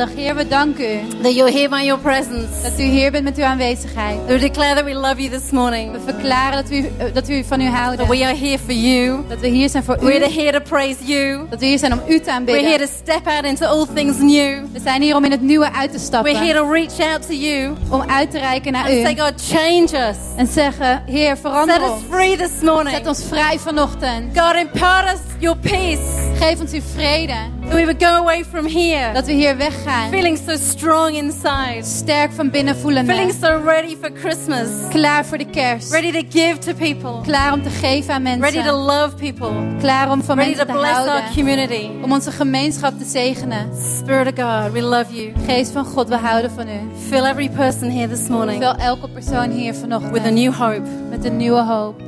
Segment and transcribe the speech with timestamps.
[0.00, 0.24] Geweldig.
[0.24, 2.62] Heer, we danken u that you're here by your presence.
[2.62, 4.18] dat u hier bent met uw aanwezigheid.
[4.26, 5.92] We declare that we love you this morning.
[5.92, 7.98] We verklaren dat we, eh, dat we van u houden.
[7.98, 9.24] That we are here for you.
[9.28, 10.32] Dat we hier zijn voor We're u.
[10.32, 11.46] here to praise you.
[11.50, 12.64] Dat we hier zijn om u te We're aanbidden.
[12.64, 14.64] here to step out into all things new.
[14.72, 16.32] We zijn hier om in het nieuwe uit te stappen.
[16.32, 19.20] We're here to reach out to you Om uit te reiken naar and say, u.
[19.20, 20.16] God, change us.
[20.36, 22.02] En zeggen, Heer, Set verander us ons.
[22.10, 22.96] free this morning.
[22.96, 24.38] Zet ons vrij vanochtend.
[24.38, 26.18] God, impart us your peace.
[26.38, 27.32] Geef ons uw vrede.
[27.64, 30.10] That we would go away from here Dat we hier weggaan.
[30.10, 31.78] feeling so strong inside.
[31.82, 33.32] Sterk van binnen Feeling voelende.
[33.40, 34.68] so ready for Christmas.
[34.88, 35.92] Klaar voor de kerst.
[35.92, 37.20] Ready to give to people.
[37.22, 38.72] Klaar om te geven aan Ready to mensen.
[38.74, 39.76] love people.
[39.78, 41.88] Klaar om van Ready to mensen te bless our community.
[42.02, 43.68] Om onze gemeenschap te zegenen.
[43.98, 45.32] Spirit of God, we love you.
[45.46, 46.80] Geest van God, we houden van u.
[47.08, 50.82] Fill every person here this morning Vul elke persoon hier vanochtend with a new hope.
[51.10, 52.00] met een nieuwe hoop.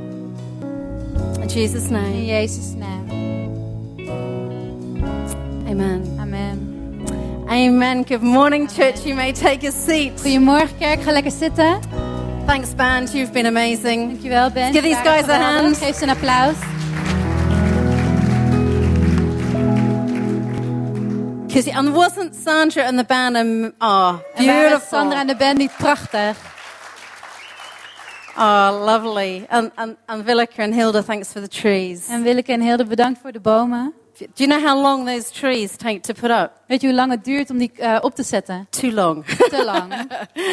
[1.41, 2.25] In Jesus' In name.
[2.25, 3.21] Jezus' naam.
[5.67, 6.17] Amen.
[6.19, 7.45] Amen.
[7.49, 8.03] Amen.
[8.03, 9.05] Good morning, church.
[9.05, 10.21] You may take a seat.
[10.21, 11.79] Goedemorgen kerk, ga lekker zitten.
[12.45, 13.13] Thanks, band.
[13.13, 14.09] You've been amazing.
[14.09, 14.71] Dankjewel Ben.
[14.73, 15.77] Give these guys a hand.
[15.77, 16.55] Geef ze een applaus.
[21.47, 24.87] Because and wasn't Sandra and the band um, oh En beautiful?
[24.89, 26.37] Sandra en de band niet prachtig?
[28.37, 29.45] Oh, lovely.
[29.49, 32.07] And and and Villeke and Hilda, thanks for the trees.
[32.07, 33.93] En Willeke en Hilde, bedankt voor de bomen.
[34.33, 36.51] Do you know how long those trees take to put up?
[36.67, 38.67] Weet je hoe lang het duurt om die eh, op te zetten?
[38.69, 39.93] Too long, Te lang.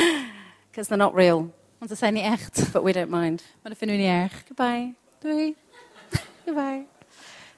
[0.70, 1.50] because they're not real.
[1.78, 2.72] Want ze zijn niet echt.
[2.72, 3.42] But we don't mind.
[3.62, 4.42] Maar dat vinden we niet erg.
[4.46, 4.94] Goodbye.
[5.20, 5.54] Doei.
[6.44, 6.86] Goodbye.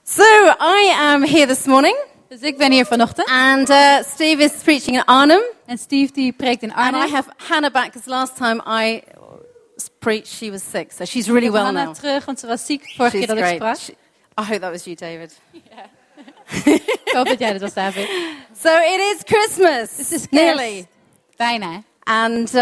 [0.04, 0.22] So
[0.60, 1.96] I am here this morning,
[2.28, 3.28] Dus ik ben hier vanochtend.
[3.28, 7.00] and uh, Steve is preaching in Arnhem, En Steve die preekt in Arnhem.
[7.00, 9.02] and I have Hannah back because last time I
[9.98, 11.94] preached, she was sick, so she's really well Hanna now.
[11.94, 13.76] terug, want ze was ziek vorige She's keer dat ik sprak.
[13.76, 13.94] She-
[14.40, 15.38] I hope that was you, David.
[15.52, 15.62] Ik
[17.38, 18.08] jij dat was, David.
[18.62, 19.88] So it is Christmas.
[19.96, 20.86] Het is nearly.
[21.36, 21.82] Bijna.
[22.04, 22.60] And uh,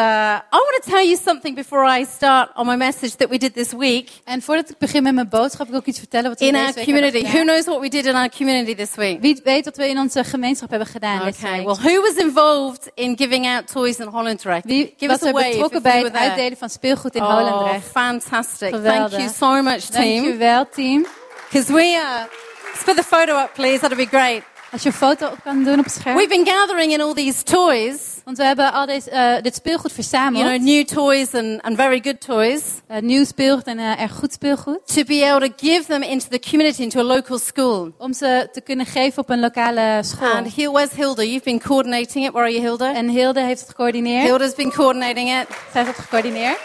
[0.52, 3.54] I want to tell you something before I start on my message that we did
[3.54, 6.46] this week En voordat ik begin met mijn boodschap, wil ik iets vertellen wat we
[6.46, 7.22] in deze our week community.
[7.22, 9.20] Who knows what we did in our community this week?
[9.20, 11.66] Wie weet wat we in onze gemeenschap hebben gedaan deze Okay, week?
[11.66, 14.64] well, who was involved in giving out toys in Hollandrecht?
[14.64, 17.36] Wie Give was us a er wave betrokken bij het uitdelen van speelgoed in Oh,
[17.38, 17.86] Holendrecht?
[17.90, 18.68] fantastic.
[18.74, 19.10] Geweldig.
[19.18, 20.22] Thank you so much, team.
[20.22, 21.06] Dankjewel, team.
[21.50, 22.28] Because we are,
[22.80, 23.80] let's put the photo up, please.
[23.80, 24.42] That'd be great.
[24.72, 26.16] Als je een foto op kan doen op het scherm.
[26.16, 29.92] We've been gathering in all these toys, Want we hebben al deze, eh, dit speelgoed
[29.92, 30.44] verzameld.
[30.44, 34.12] you know, new toys and, and very good toys, Eh, nieuw speelgoed en eh, erg
[34.12, 34.78] goed speelgoed.
[34.94, 37.92] to be able to give them into the community, into a local school.
[37.98, 40.32] Om ze te kunnen geven op een lokale school.
[40.32, 41.22] And here, where's Hilda?
[41.22, 42.32] You've been coordinating it.
[42.32, 42.94] Where are you, Hilda?
[42.94, 44.24] En Hilde heeft het gecoördineerd.
[44.26, 45.46] Hilda's been coordinating it.
[45.72, 46.58] Zij heeft het gecoördineerd.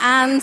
[0.00, 0.42] And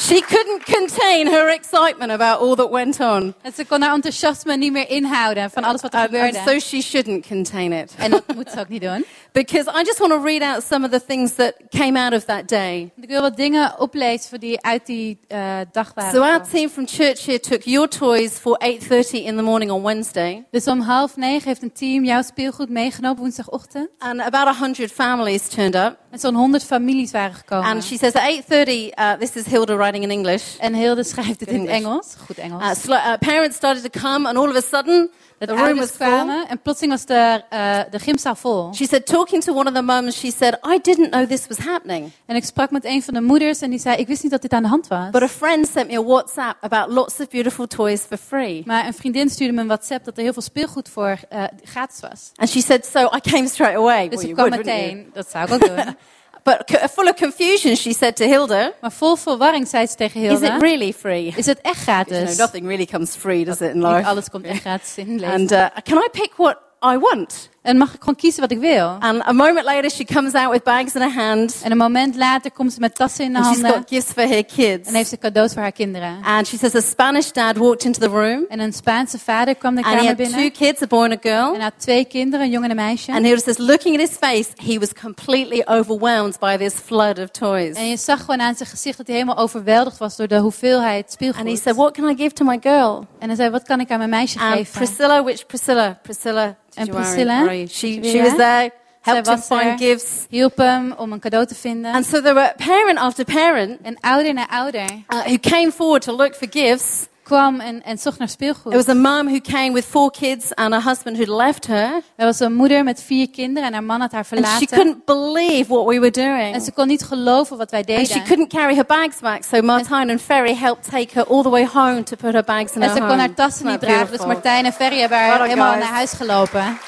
[0.00, 3.34] she couldn't contain her excitement about all that went on.
[3.42, 6.58] En ze kon haar enthousiasme niet meer inhouden van alles wat er And, and so
[6.58, 7.94] she shouldn't contain it.
[7.98, 9.04] En dat moet ze ook niet doen.
[9.32, 12.24] Because I just want to read out some of the things that came out of
[12.24, 12.90] that day.
[13.00, 16.12] Ik wil wat dingen oplezen die uit die eh dag waren.
[16.12, 19.82] So our team from church here took your toys for 8.30 in the morning on
[19.82, 20.44] Wednesday.
[20.50, 23.88] Dus om half negen heeft een team jouw speelgoed meegenomen woensdagochtend.
[23.98, 25.98] And about 100 families turned up.
[26.10, 27.70] En zo'n honderd families waren gekomen.
[27.70, 28.68] And she says at 8.30,
[28.98, 30.56] uh, this is Hilda writing in English.
[30.58, 31.74] En Hilde schrijft het in English.
[31.74, 32.14] Engels.
[32.26, 32.62] Goed Engels.
[32.62, 35.90] Uh, sl- uh, parents started to come and all of a sudden the room was
[35.90, 36.28] full.
[36.48, 38.74] en plotseling was de, eh, de gymzaal vol.
[38.74, 41.58] She said, talking to one of the mums, she said, I didn't know this was
[41.58, 42.10] happening.
[42.26, 44.42] En ik sprak met een van de moeders en die zei, ik wist niet dat
[44.42, 45.10] dit aan de hand was.
[45.10, 48.62] But a friend sent me a WhatsApp about lots of beautiful toys for free.
[48.66, 52.00] Maar een vriendin stuurde me een WhatsApp dat er heel veel speelgoed voor eh, gratis
[52.00, 52.30] was.
[52.36, 54.08] And she said, so I came straight away.
[54.08, 55.10] Dus Well, ik kwam would, meteen.
[55.12, 55.96] Dat zou ik ook doen.
[56.44, 60.40] But full of confusion, she said to Hilda, Maar vol verwarring zei ze tegen is
[60.40, 61.34] it really free?
[61.36, 62.36] Is het echt You know, gratis?
[62.36, 64.06] nothing really comes free, does it, in Niet life?
[64.08, 65.34] alles komt echt gratis in leven.
[65.34, 67.48] And uh, can I pick what I want?
[67.62, 68.96] En mag ik gewoon kiezen wat ik wil.
[69.00, 72.16] And a moment later, she comes out with bags in her hand, En een moment
[72.16, 73.78] later komt ze met tassen in de and she's handen.
[73.80, 74.88] got gifts for her kids.
[74.88, 76.18] En heeft ze cadeaus voor haar kinderen.
[76.22, 79.74] And she says a Spanish dad walked into the room, En een Spaanse vader kwam
[79.74, 80.38] de and he kamer had binnen.
[80.40, 81.54] two kids, a boy and a girl.
[81.54, 83.12] En had twee kinderen, een jongen en een meisje.
[83.12, 87.28] And Hilda says, looking at his face, he was completely overwhelmed by this flood of
[87.30, 87.76] toys.
[87.76, 91.12] En je zag gewoon aan zijn gezicht dat hij helemaal overweldigd was door de hoeveelheid
[91.12, 91.40] speelgoed.
[91.40, 93.06] And he said, What can I give to my girl?
[93.18, 94.72] En hij zei, wat kan ik aan mijn meisje And geven?
[94.72, 95.98] Priscilla, which Priscilla?
[96.02, 96.56] Priscilla.
[96.74, 96.90] Worry?
[97.02, 97.44] Priscilla?
[97.52, 97.66] You?
[97.68, 98.70] She, she was there,
[99.00, 100.26] helped Zij him was find gifts.
[100.28, 101.92] Hielp hem om een cadeau te vinden.
[101.92, 106.02] And so there were parent after parent En ouder na ouder uh, who came forward
[106.02, 107.08] to look for gifts.
[107.22, 108.72] kwam en, en zocht naar speelgoed.
[108.72, 111.90] There was a mum who came with four kids and a husband who'd left her.
[112.16, 114.66] Er was een moeder met vier kinderen en haar man had haar And she verlaten.
[114.66, 116.54] couldn't believe what we were doing.
[116.54, 118.24] En ze kon niet geloven wat wij And she deden.
[118.24, 121.64] couldn't carry her bags back, so Martijn and Ferry helped take her all the way
[121.72, 123.20] home to put her bags in En her ze kon home.
[123.20, 124.26] haar tassen niet dragen, dus?
[124.26, 125.84] Martijn en Ferry hebben haar helemaal guys.
[125.84, 126.78] naar huis gelopen.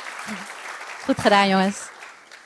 [1.04, 1.90] Goed gedaan, jongens.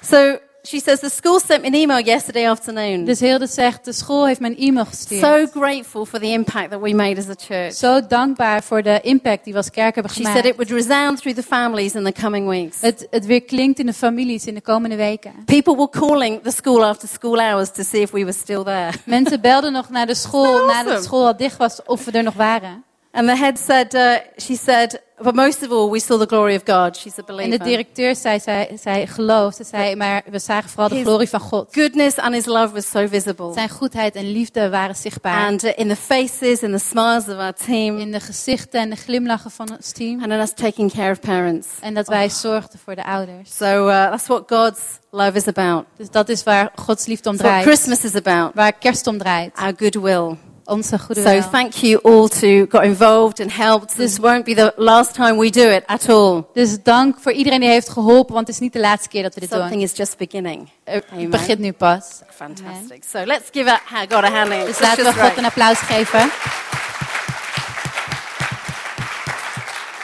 [0.02, 3.04] So she says, the school sent me an email yesterday afternoon.
[3.04, 5.20] Dus Hilde zegt, de school heeft een e-mail gestuurd.
[5.20, 7.74] So grateful for the impact that we made as a church.
[7.74, 11.18] Zo dankbaar voor de impact die we als kerk hebben She said it would resound
[11.20, 12.80] through the families in the coming weeks.
[12.80, 15.32] het, het weer klinkt in de families in de komende weken.
[15.44, 18.90] People were calling the school after school hours to see if we were still there.
[19.04, 20.72] Mensen belden nog naar de school Awesome.
[20.72, 22.84] nadat de school al dicht was of we er nog waren.
[23.12, 26.54] And the head said, uh, she said, but most of all, we saw the glory
[26.54, 26.96] of God.
[26.96, 27.64] She's a En de believer.
[27.64, 31.68] directeur zei, zij, zij geloofde, zei, maar we zagen vooral de glorie van God.
[31.70, 33.52] Goodness and his love was so visible.
[33.52, 35.46] Zijn goedheid en liefde waren zichtbaar.
[35.46, 38.96] And in the faces and the smiles of our team, in de gezichten en de
[38.96, 40.22] glimlachen van ons team.
[40.22, 41.66] and in us taking care of parents.
[41.80, 43.56] En dat wij zorgden voor de ouders.
[43.56, 44.80] So uh, that's what God's
[45.10, 45.84] love is about.
[45.96, 47.78] Dus dat is waar Gods liefde om That's what draait.
[47.78, 48.54] Christmas is about.
[48.54, 49.50] Waar kerst om draait.
[49.56, 50.36] Our goodwill.
[50.66, 53.96] Onze goede So thank you all to got involved and helped.
[53.96, 54.22] This mm.
[54.22, 56.44] won't be the last time we do it at all.
[56.54, 59.34] Dus dank voor iedereen die heeft geholpen, want het is niet de laatste keer dat
[59.34, 59.82] we dit Something doen.
[59.82, 60.68] is just beginning.
[60.84, 61.30] Eh, het Amen.
[61.30, 62.04] begint nu pas.
[62.34, 63.04] Fantastic.
[63.08, 64.50] So let's give a, God a hand.
[64.50, 65.36] Dus It's laten we God great.
[65.36, 66.30] een applaus geven.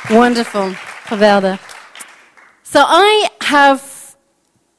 [0.08, 0.68] Wonderful.
[1.04, 1.58] Geweldig.
[2.72, 3.80] So I have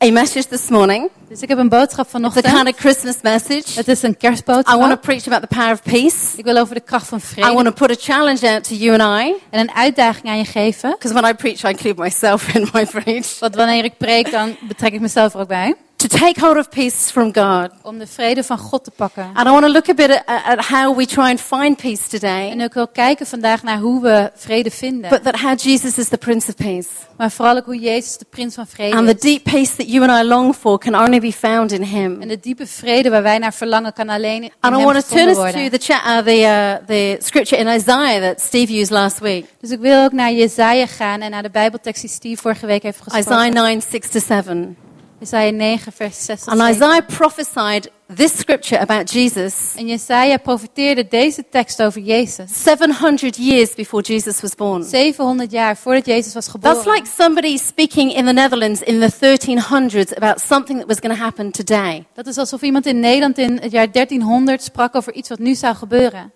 [0.03, 1.09] a message this morning.
[1.33, 2.45] Dus ik heb een boodschap It's a vanochtend.
[2.45, 3.63] kind of Christmas message.
[3.75, 5.01] Het is een I want to kerstboodschap.
[5.01, 6.37] preach about the power of peace.
[6.37, 8.75] Ik wil over de kracht van I want vrede to put a challenge out to
[8.75, 9.33] you and I.
[9.49, 10.89] en een uitdaging aan je geven.
[10.89, 13.39] Because when I preach, I include myself in my preach.
[13.39, 15.75] Want wanneer ik preek, dan betrek ik mezelf er ook bij.
[16.03, 17.69] To take hold of peace from God.
[17.81, 19.29] Om de vrede van God te pakken.
[19.33, 22.09] And I want to look a bit at, at how we try and find peace
[22.09, 22.49] today.
[22.51, 25.09] En ik wil kijken vandaag naar hoe we vrede vinden.
[25.09, 26.87] But that how Jesus is the Prince of Peace.
[27.17, 29.21] Maar vooral ook hoe Jezus de prins van vrede And the is.
[29.21, 32.27] deep peace that you and I long for can only be found in En Him.
[32.27, 35.15] de diepe vrede waar wij naar verlangen kan alleen in And I hem want to
[35.15, 38.89] turn us to the, cha- uh, the, uh, the scripture in Isaiah that Steve used
[38.89, 39.45] last week.
[39.59, 42.83] Dus ik wil ook naar Jezaja gaan en naar de Bijbeltekst die Steve vorige week
[42.83, 43.53] heeft Isaiah gesproken.
[43.53, 44.77] 9, 6 to 7.
[45.23, 46.75] Jezaja 9 vers 6 tot And 7.
[46.75, 52.63] Isaiah prophesied this scripture about Jesus En Jesaja profiteerde deze tekst over Jezus.
[52.63, 54.83] 700 years before Jesus was born.
[54.83, 56.75] 700 jaar voordat Jezus was geboren.
[56.75, 61.15] That's like somebody speaking in the Netherlands in the 1300s about something that was going
[61.15, 62.05] to happen today.
[62.13, 65.55] Dat is alsof iemand in Nederland in het jaar 1300 sprak over iets wat nu
[65.55, 66.31] zou gebeuren.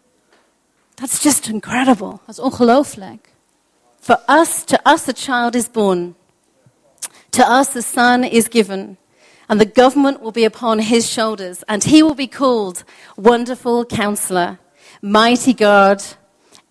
[0.93, 2.19] That's just incredible.
[2.25, 3.29] Dat is ongelooflijk.
[3.99, 6.15] For us, to us a child is born.
[7.37, 8.97] To us the son is given.
[9.47, 11.63] And the government will be upon his shoulders.
[11.67, 12.83] And he will be called
[13.15, 14.57] Wonderful Counselor,
[15.03, 16.03] Mighty God,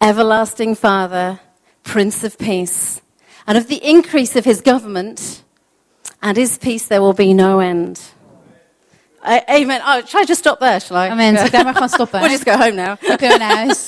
[0.00, 1.38] Everlasting Father,
[1.84, 3.00] Prince of Peace.
[3.46, 5.44] And of the increase of his government
[6.20, 8.00] and his peace there will be no end.
[9.22, 9.80] I, amen.
[9.84, 11.10] Oh, shall I just stop there, shall I?
[11.10, 11.36] Amen.
[11.36, 12.20] Ik daar maar gewoon stoppen?
[12.20, 12.98] We'll just go home now.
[13.00, 13.86] We naar huis.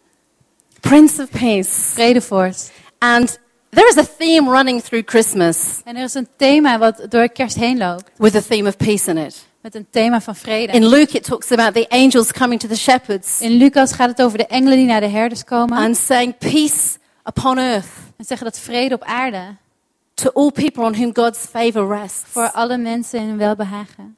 [0.82, 1.92] Prince of Peace.
[1.94, 2.72] Vredevorst.
[2.98, 3.38] And
[3.74, 7.56] there is a theme running through Christmas En er is een thema wat door kerst
[7.56, 8.10] heen loopt.
[8.16, 9.46] with a theme of peace in it.
[9.60, 10.72] Met een thema van vrede.
[10.72, 14.22] In Luke, it talks about the angels coming to the shepherds In Lucas gaat het
[14.22, 15.78] over de engelen die naar de herders komen.
[15.78, 17.86] and saying, Peace upon earth
[18.16, 19.56] En zeggen dat vrede op aarde.
[20.14, 22.22] to all people on whom God's favor rests.
[22.26, 24.16] Voor alle mensen in hun welbehagen.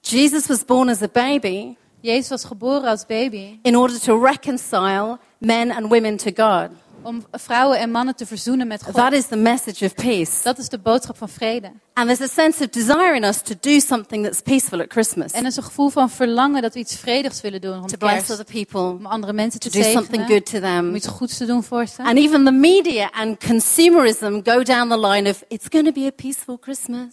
[0.00, 3.58] Jesus was born as a baby Jezus was geboren als baby.
[3.62, 6.68] in order to reconcile men and women to God.
[7.02, 8.94] Om vrouwen en mannen te verzoenen met God.
[8.94, 10.42] That is the message of peace.
[10.42, 11.72] Dat is de boodschap van vrede.
[11.94, 15.32] And there's a sense of desire in us to do something that's peaceful at Christmas,
[15.32, 17.98] En er is een gevoel van verlangen dat we iets vredigs willen doen to rond
[17.98, 18.30] bless kerst.
[18.30, 20.94] other people, Om andere mensen te to do something good to Om them.
[20.94, 22.02] iets goeds te doen voor ze.
[22.02, 26.06] And even the media and consumerism go down the line of it's going to be
[26.06, 27.12] a peaceful Christmas.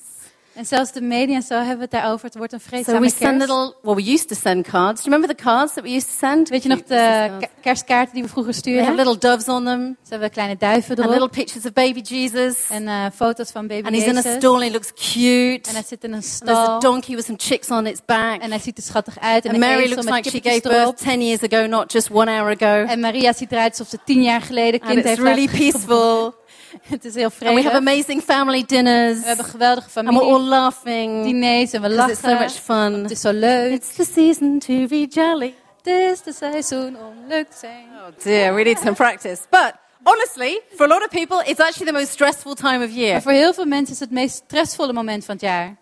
[0.54, 2.26] En zelfs de media en zo hebben we het daarover.
[2.26, 3.38] Het wordt een So vreedzame we send kerst.
[3.40, 5.04] little, well, we used to send cards.
[5.04, 6.50] Do you remember the cards that we used to send?
[6.50, 7.30] Weet je nog de
[7.62, 9.06] kerstkaarten die we vroeger They have stuurden?
[9.06, 11.32] little doves on them Ze hebben kleine duiven and little erop.
[11.32, 12.56] pictures of baby Jesus.
[12.70, 14.36] En eh, foto's van baby And he's in a Jezus.
[14.38, 15.70] stall and he looks cute.
[15.70, 16.80] En hij zit in een And there's a stal.
[16.80, 18.42] donkey with some chicks on its back.
[18.42, 19.44] En hij ziet er schattig uit.
[19.46, 20.98] En And Mary looks like she gave birth erop.
[20.98, 22.86] 10 years ago, not just one hour ago.
[22.92, 26.34] En Maria ziet eruit alsof ze tien jaar geleden And kind it's heeft really peaceful.
[26.94, 29.20] Het is heel And we have amazing family dinners.
[29.20, 31.24] We hebben geweldige And we're all familie laughing.
[31.24, 32.46] diners en we Because it's so lachen.
[32.46, 32.54] much
[32.94, 33.02] fun.
[33.02, 33.72] Het is zo leuk.
[33.72, 35.54] It's the season to be jolly.
[35.84, 37.86] Het is de seizoen om leuk te zijn.
[37.96, 39.42] Oh dear, we need some practice.
[39.50, 39.74] But
[40.04, 43.12] honestly, for a lot of people, it's actually the most stressful time of year.
[43.12, 45.76] Maar voor heel veel mensen is het het meest stressvolle moment van het jaar.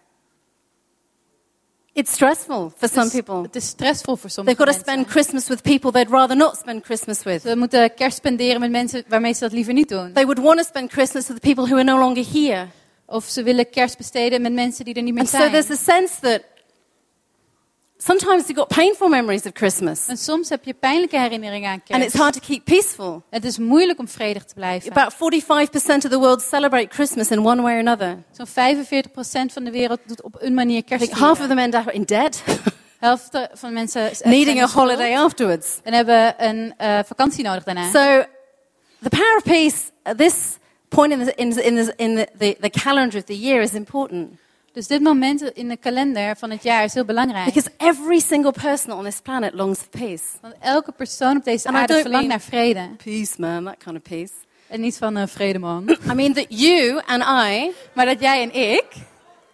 [1.98, 3.42] It's stressful for some people.
[3.42, 4.82] Het is stressvol voor They've got to mensen.
[4.82, 7.42] spend Christmas with people they'd rather not spend Christmas with.
[7.42, 10.13] Ze moeten kerst spenderen met mensen waarmee ze dat liever niet doen.
[10.13, 12.68] They would want to spend Christmas with the people who are no longer here.
[13.06, 15.75] Of ze willen kerst besteden met mensen die er niet meer And so there's a
[15.75, 16.42] sense that
[17.98, 20.08] sometimes you've got painful memories of Christmas.
[20.08, 23.24] En soms heb je pijnlijke herinneringen aan And it's hard to keep peaceful.
[23.30, 24.92] Het is moeilijk om vredig te blijven.
[24.92, 25.18] About 45%
[26.06, 28.24] of the world celebrate Christmas in one way or another.
[28.32, 31.74] Zo'n 45% van de wereld doet op een manier kerst think half of them end
[31.75, 32.44] up in debt,
[33.00, 35.80] helft van mensen needing a schuld holiday afterwards.
[35.84, 37.84] en hebben een eh, vakantie nodig daarna.
[37.84, 38.24] So,
[39.01, 40.58] the power of peace at this
[40.89, 43.74] point in the, in the, in the, in the, the calendar of the year is
[43.74, 44.39] important.
[44.78, 47.46] Dus dit moment in de kalender van het jaar is heel belangrijk.
[47.46, 50.24] Because every single person on this planet longs for peace.
[50.42, 52.90] Want elke persoon op deze And aarde verlangt naar vrede.
[53.04, 54.32] Peace, man, that kind of peace.
[54.68, 55.98] En niet van een vrede man.
[56.12, 58.86] I mean that you and I maar dat jij en ik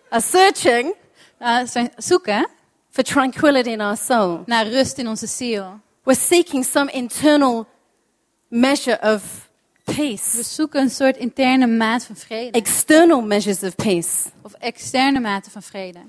[0.10, 0.94] are searching
[1.38, 2.48] eh, zijn zoeken
[2.90, 4.44] for tranquility in our soul.
[4.46, 5.80] naar rust in onze ziel.
[6.04, 7.68] We're seeking some internal
[8.48, 9.50] measure of
[9.84, 12.58] We peace, zoeken een soort interne maat van vrede.
[12.58, 14.30] external measures of peace.
[14.42, 16.00] Of externe maten van vrede.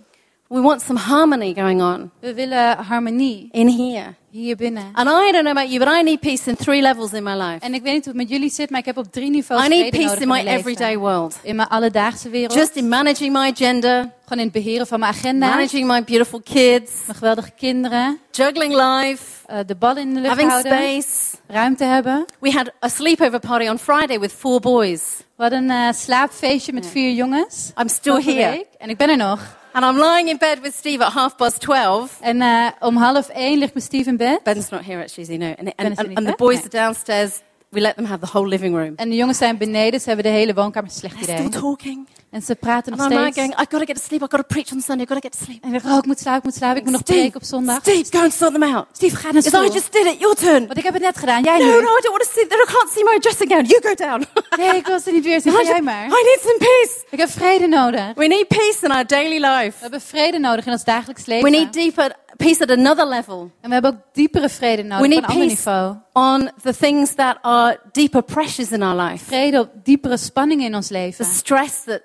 [0.48, 4.14] We want some harmony going on We willen harmonie in here.
[4.40, 4.84] Hier binnen.
[4.92, 7.34] And I don't know about you, but I need peace in three levels in my
[7.34, 7.58] life.
[7.60, 9.64] En ik weet niet hoe het met jullie zit, maar ik heb op drie niveaus
[9.64, 11.00] I need peace nodig in my mijn everyday leven.
[11.02, 11.36] world.
[11.42, 12.54] In mijn alledaagse wereld.
[12.54, 15.48] Just in managing my agenda, Gewoon in het beheren van mijn agenda.
[15.48, 18.18] managing my beautiful kids, Mijn geweldige kinderen.
[18.30, 20.72] juggling life, eh, de bal in de lucht having houden.
[20.72, 21.36] space.
[21.46, 22.24] Ruimte hebben.
[22.40, 25.02] We had a sleepover party on Friday with four boys.
[25.36, 27.72] We hadden een eh, slaapfeestje met vier jongens.
[27.80, 28.50] I'm still here.
[28.50, 28.66] week.
[28.78, 29.40] En ik ben er nog.
[29.72, 32.18] And I'm lying in bed with Steve at half past 12.
[32.20, 34.23] En eh, om half één ligt mijn Steve in bed.
[34.42, 35.54] Ben's not here actually, as you know.
[35.58, 37.42] And, and, and, and the boys are downstairs.
[37.68, 38.92] We let them have the whole living room.
[38.96, 40.00] En de jongens zijn beneden.
[40.00, 40.90] Ze hebben de hele woonkamer.
[40.90, 41.46] Slecht They're idee.
[41.46, 42.08] still talking.
[42.34, 43.36] En ze praten nog I'm steeds.
[43.36, 44.22] going, I've got to get to sleep.
[44.22, 45.04] I've got to preach on Sunday.
[45.06, 45.64] I've got to get to sleep.
[45.64, 46.76] En ik oh, ik moet slapen, ik moet slapen.
[46.76, 47.78] Ik moet nog preken op zondag.
[47.80, 48.86] Steve, go and sort them out.
[48.92, 49.72] Steve, ga naar Yes, I school.
[49.72, 50.20] just did it.
[50.20, 50.66] Your turn.
[50.66, 51.42] Want ik heb het net gedaan.
[51.42, 51.70] Jij No, nu.
[51.70, 52.44] no, I don't want to see.
[52.44, 53.64] I can't see my dressing gown.
[53.64, 54.24] You go down.
[54.60, 55.36] Nee, ik was er niet weer.
[55.36, 56.04] I, ga just- jij maar.
[56.04, 57.04] I need some peace.
[57.10, 58.12] Ik heb vrede nodig.
[58.14, 59.76] We need peace in our daily We life.
[59.80, 61.50] hebben vrede nodig in ons dagelijks leven.
[61.50, 63.50] We need deeper peace at another level.
[63.60, 65.96] En we hebben ook diepere vrede nodig We op need een ander niveau.
[66.12, 69.24] on the things that are deeper pressures in our life.
[69.24, 71.24] Vrede op diepere spanningen in ons The leven.
[71.24, 72.00] stress that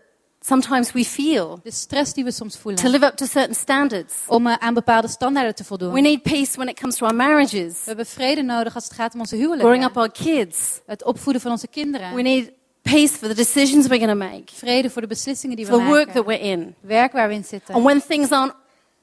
[0.49, 2.91] sometimes we feel De stress die we soms to voelen.
[2.91, 4.13] live up to certain standards.
[4.27, 5.93] Om eh, aan bepaalde standaarden te voldoen.
[5.93, 8.93] We need peace when it comes to our marriages, We hebben vrede nodig als het
[8.93, 9.89] gaat om onze growing huwelijken.
[9.89, 10.79] up our kids.
[10.85, 12.23] Het opvoeden van onze We kinderen.
[12.23, 12.51] need
[12.81, 15.81] peace for the decisions we're going to make, Vrede voor de beslissingen die we for
[15.81, 16.41] the work that maken.
[16.41, 16.75] we're in.
[16.81, 17.83] Werk waar we in And zitten.
[17.83, 18.53] when things aren't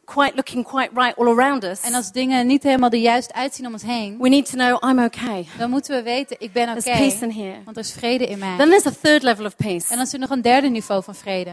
[0.06, 3.66] quite looking quite right all around us, En als dingen niet helemaal er juist uitzien
[3.66, 4.18] om ons heen.
[4.18, 5.46] we need to know I'm okay.
[5.58, 6.80] Dan moeten we weten, ik ben oké.
[6.80, 7.56] There's peace in here.
[7.64, 8.56] Want er is vrede in mij.
[8.56, 9.90] Then there's a third level of peace.
[9.90, 11.52] En dan is er nog een derde niveau van vrede.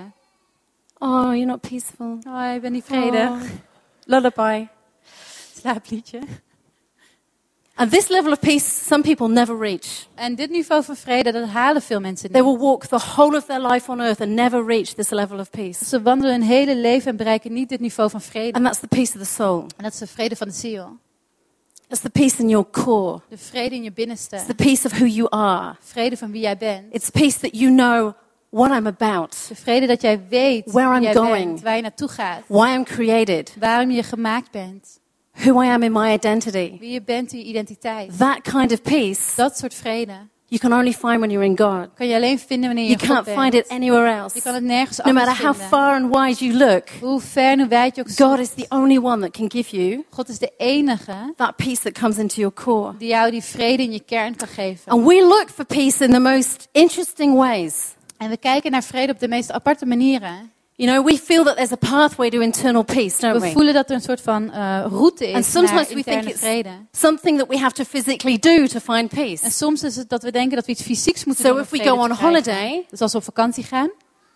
[0.98, 2.18] Oh, you're not peaceful.
[2.28, 3.30] Oh, ik ben niet vredig.
[3.30, 3.42] Oh.
[4.06, 4.68] Lullaby.
[5.60, 6.20] Slaapliedje.
[7.75, 10.08] And this level of peace, some people never reach.
[10.15, 12.50] En dit niveau van vrede, dat halen veel mensen They niet.
[12.51, 15.50] will walk the whole of their life on earth and never reach this level of
[15.50, 15.86] peace.
[15.86, 18.53] Ze wandelen hun hele leven en bereiken niet dit niveau van vrede.
[18.53, 19.60] And that's the peace of the soul.
[19.77, 20.98] En dat is de vrede van de ziel.
[21.89, 23.20] It's the peace in your core.
[23.30, 24.36] De vrede in je binnenste.
[24.36, 25.75] It's the peace of who you are.
[25.80, 26.84] Vrede van wie jij bent.
[26.94, 28.13] It's peace that you know
[28.50, 31.46] what I'm about, De vrede dat jij weet Where I'm going.
[31.46, 32.42] bent, waar je naartoe gaat.
[32.48, 35.00] why I'm created, Waarom je gemaakt bent.
[35.46, 36.78] Who I am in my identity.
[36.80, 38.18] Wie je bent in je identiteit.
[38.18, 40.13] That kind of peace Dat soort vrede
[40.48, 41.90] you can only find when you're in God.
[41.96, 43.40] kan je alleen vinden wanneer je You in God can't bent.
[43.40, 44.36] find it anywhere else.
[44.36, 45.70] Je kan het nergens No anders matter how vinden.
[45.70, 48.66] far and wide you look, Hoe ver en hoe wijd je ook God is the
[48.70, 52.36] only one that can give you God is de enige that peace that comes into
[52.36, 52.94] your core.
[52.98, 54.92] die jou die vrede in je kern kan geven.
[54.92, 57.94] And we look for peace in the most interesting ways.
[58.18, 60.52] En we kijken naar vrede op de meest aparte manieren.
[60.75, 63.51] You know, we feel that there's a pathway to internal peace, don't We we?
[63.51, 66.70] voelen dat er een soort van eh, route And sometimes we think it's vrede.
[66.92, 69.51] something that we have to physically do to find En peace.
[69.51, 71.70] soms is het dat we denken dat we iets fysieks moeten So doen om if
[71.82, 73.92] we go on holiday, Dus als we op vakantie gaan,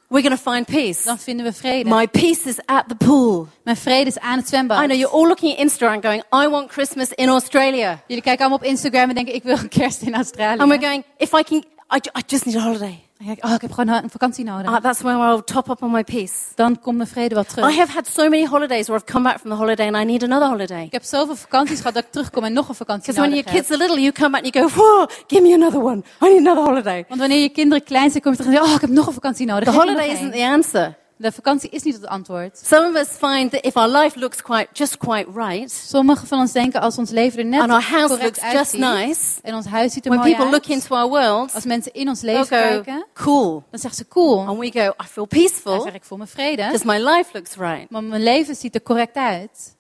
[0.08, 1.04] we're going to find peace.
[1.04, 1.90] dan vinden we vrede.
[1.90, 3.48] My peace is at the pool.
[3.64, 4.82] Mijn vrede is aan het zwembad.
[4.84, 8.02] I know you're all looking at Instagram going, I want Christmas in Australia.
[8.08, 10.60] Jullie kijken allemaal op Instagram en denken, ik wil een kerst in Australië.
[10.60, 11.58] And we're going, if I can,
[11.96, 13.06] I, I just need a holiday.
[13.20, 14.72] Ik, oh, ik heb gewoon een vakantie nodig.
[14.72, 16.34] Ah, that's where I'll top up on my peace.
[16.56, 17.72] Dan komt mijn vrede wel terug.
[17.72, 20.04] I have had so many holidays where I've come back from the holiday and I
[20.06, 20.84] need another holiday.
[20.84, 23.46] Ik heb zoveel vakanties gehad dat ik terugkom en nog een vakantie Because when nodig
[23.46, 23.68] your heb.
[23.68, 26.04] kids are little, you come back and you go, whoa, give me another one.
[26.22, 27.06] I need another holiday.
[27.08, 29.08] Want wanneer je kinderen klein zijn, kom je terug en je, oh, ik heb nog
[29.08, 29.64] een vakantie nodig.
[29.64, 30.96] The holiday isn't the answer.
[31.20, 32.58] De vakantie is niet het antwoord.
[32.66, 36.40] Some of us find that if our life looks quite, just quite right, Sommigen van
[36.40, 39.56] ons denken als ons leven er net and our house correct looks just nice, en
[39.56, 40.54] ons huis ziet er when mooi people uit.
[40.66, 43.64] look into our world, Als mensen in ons leven go, kijken, cool.
[43.72, 44.40] dan zeggen ze cool.
[44.48, 47.30] And we go, I feel Dan peaceful zeg ik voor mijn vrede, because my life
[47.34, 47.90] looks right.
[47.90, 49.76] maar mijn leven ziet er correct uit.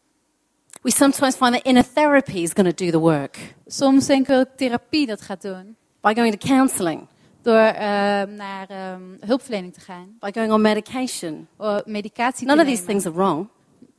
[0.81, 4.43] We sometimes find that inner therapy is going to do the work Soms denken we
[4.45, 5.75] dat therapie dat gaat doen.
[6.01, 7.07] by going to counseling,
[7.47, 10.07] Door ehm, naar ehm, hulpverlening te gaan.
[10.19, 11.47] by going on medication.
[11.57, 13.01] Of medicatie None te of these nemen.
[13.01, 13.47] things are wrong.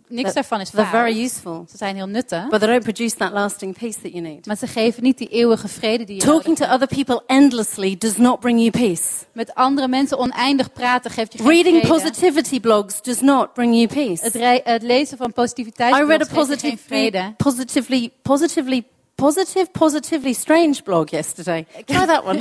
[0.09, 1.25] niks daarvan is They're very fout.
[1.25, 2.49] useful, Ze zijn heel nuttig.
[2.49, 4.47] but they don't produce that lasting peace that you need.
[4.47, 6.83] Maar ze geven niet die eeuwige vrede die je Talking to nodig hebt.
[6.83, 9.25] other people endlessly does not bring you peace.
[9.33, 11.95] Met andere mensen oneindig praten geeft je geen Reading vrede.
[11.95, 14.25] positivity blogs does not bring you peace.
[14.25, 17.35] Het, rei- het lezen van positiviteitsblogs geeft je geen vrede.
[17.37, 18.85] positively, positively,
[19.23, 21.67] positive, positively strange blog yesterday.
[21.87, 22.37] Try that one.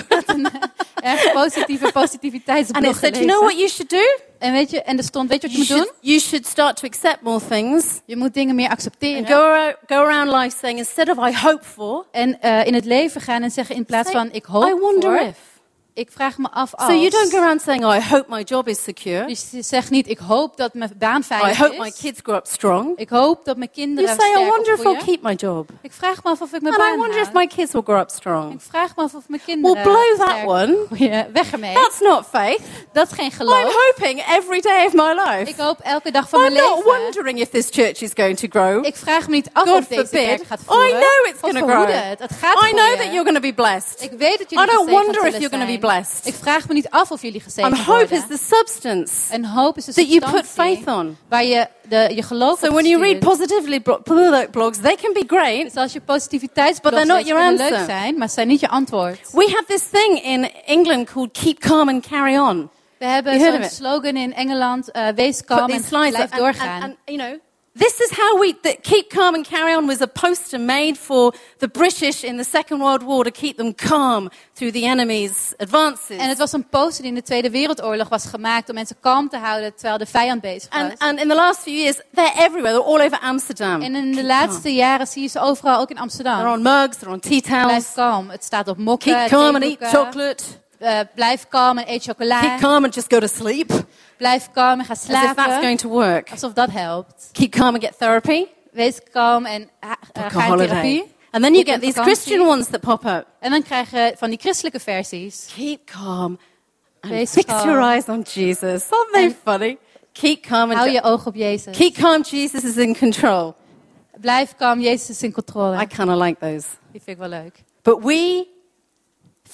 [1.04, 4.06] Erg positieve And positiviteitsblog it said, you know what you should do?
[4.40, 6.10] En weet je, en er stond, weet je wat je You moet should, doen?
[6.12, 9.26] you should start to accept more things Je moet dingen meer and accepteren.
[9.28, 13.22] go, go around life saying, instead of I hope for, En eh, in het leven
[13.22, 15.38] gaan en zeggen in plaats say, van ik hoop I wonder voor, if.
[15.98, 16.88] Ik vraag me af als.
[16.90, 19.26] So you don't go around saying, oh, I hope my job is secure.
[19.28, 21.80] Dus je zegt niet ik hoop dat mijn baan I veilig hope is.
[21.80, 22.98] my kids grow up strong.
[22.98, 25.06] Ik hoop dat mijn You kinderen say, I sterk wonder if I'll opgroeien.
[25.06, 25.70] keep my job.
[25.82, 27.34] Ik vraag me af of ik mijn And I baan wonder if houd.
[27.34, 28.54] my kids will grow up strong.
[28.54, 30.78] Ik vraag me af of mijn Well, kinderen blow that one.
[30.82, 31.28] opgroeien.
[31.34, 31.74] Weg ermee.
[31.74, 32.62] That's not faith.
[32.94, 33.74] Dat is geen I'm geloof.
[33.88, 35.50] hoping every day of my life.
[35.50, 37.02] Ik hoop elke dag van I'm mijn not leven.
[37.02, 38.86] wondering if this church is going to grow.
[38.86, 40.26] Ik vraag me niet af God of deze forbid.
[40.28, 40.90] kerk gaat I groeien.
[40.90, 42.04] know it's gonna verhoede grow.
[42.10, 42.20] het.
[42.20, 42.98] Het gaat I know groeien.
[42.98, 44.02] that you're going to be blessed.
[44.04, 45.80] Ik weet dat I jullie don't gezegend wonder if you're going to be zijn.
[45.94, 46.26] Blessed.
[46.28, 48.18] Ik vraag me niet af of jullie gezegend And hope worden.
[48.18, 51.18] is the substance En hoop is de that you put substantie faith on.
[51.30, 54.02] waar je de, je geloof So when you read positively blo-
[54.52, 55.64] blogs, they can be great.
[55.64, 57.96] Dus als je But positiviteitsblogs they're not leest, your kunnen leuk answer.
[57.96, 59.20] zijn, maar ze zijn niet je antwoord.
[59.32, 62.70] We have this thing in England called keep calm and carry on.
[63.00, 66.82] We hebben zo'n slogan in Engeland, eh, wees kalm en blijf doorgaan.
[66.82, 67.40] and, and, you know,
[67.78, 71.34] this is how we, the, keep calm and carry on was a poster made for
[71.58, 76.18] the British in the Second World War to keep them calm through the enemy's advances.
[76.18, 79.30] en het was een poster die in de Tweede Wereldoorlog was gemaakt om mensen kalm
[79.30, 80.82] te houden terwijl de vijand bezig was.
[80.82, 82.74] And, and in the last few years, they're everywhere.
[82.74, 83.82] They're all over Amsterdam.
[83.82, 85.98] en in de laatste jaren zie je ze overal, ook in.
[85.98, 86.38] Amsterdam.
[86.38, 87.94] They're on mugs, they're on tea Blijf towels.
[87.94, 88.30] kalm.
[88.30, 90.44] Het staat op mokken, Keep calm and eat chocolate.
[90.80, 92.40] Eh, blijf kalm en eet chocola.
[92.40, 93.72] Keep calm and just go to sleep.
[93.72, 93.84] As
[94.18, 95.62] Blijf kalm en ga if that's slapen.
[95.62, 96.32] going to work.
[96.32, 97.30] Alsof dat helpt.
[97.32, 98.46] Keep calm and get therapy.
[98.72, 99.70] Wees kalm en
[100.14, 101.04] Book ga in therapie.
[101.32, 102.02] And then you get these.
[102.02, 103.26] Christian ones that pop up.
[103.40, 105.48] En dan krijg je van die christelijke versies.
[105.56, 106.40] Keep calm
[107.02, 107.68] and Wees fix kalm.
[107.70, 108.90] your eyes on Jesus.
[108.92, 109.78] Aren't they funny?
[110.12, 111.78] Keep calm and Hou je oog op Jezus.
[111.78, 112.22] keep calm.
[112.22, 113.56] Jesus is in control.
[114.22, 115.82] Blijf kalm, Jezus is in controle.
[115.82, 116.66] I kind of like those.
[116.92, 117.64] Die vind ik wel leuk.
[117.84, 118.48] But we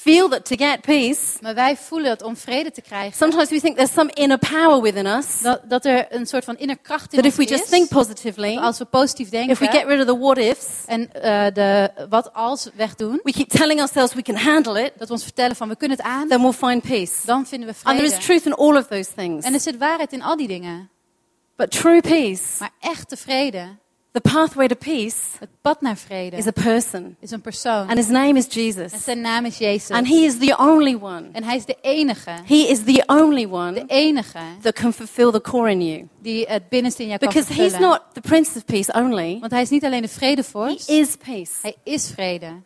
[0.03, 3.59] feel that to get peace, Maar wij voelen dat om vrede te krijgen, sometimes we
[3.61, 7.21] think there's some inner power within us dat, dat er een soort van innerkracht in
[7.21, 7.59] that ons if we is.
[7.59, 10.65] just think positively, als we positief denken if we get rid of the what ifs,
[10.85, 15.07] en eh, de wat als wegdoen, we keep telling ourselves we can handle it, dat
[15.07, 17.11] we ons vertellen van we kunnen het aan, then we'll find peace.
[17.25, 18.17] dan vinden we And there vrede.
[18.19, 19.45] is truth in all of those things.
[19.45, 20.89] En er zit waarheid in al die dingen.
[21.55, 23.67] But true peace, Maar echte vrede,
[24.13, 27.15] the pathway to peace, het pad naar vrede, is a person.
[27.19, 27.87] is een persoon.
[27.87, 29.03] And his name is En Jesus.
[29.03, 29.89] zijn naam is Jezus.
[29.89, 31.29] And he is the only one.
[31.31, 35.31] En hij is de enige, He is the only de one enige that can fulfill
[35.31, 36.07] the core in you.
[36.21, 39.51] die het binnenste in jou kan Because he's not the Prince of Peace only, Want
[39.51, 41.51] hij is niet alleen de he is peace.
[41.61, 42.61] hij is vrede.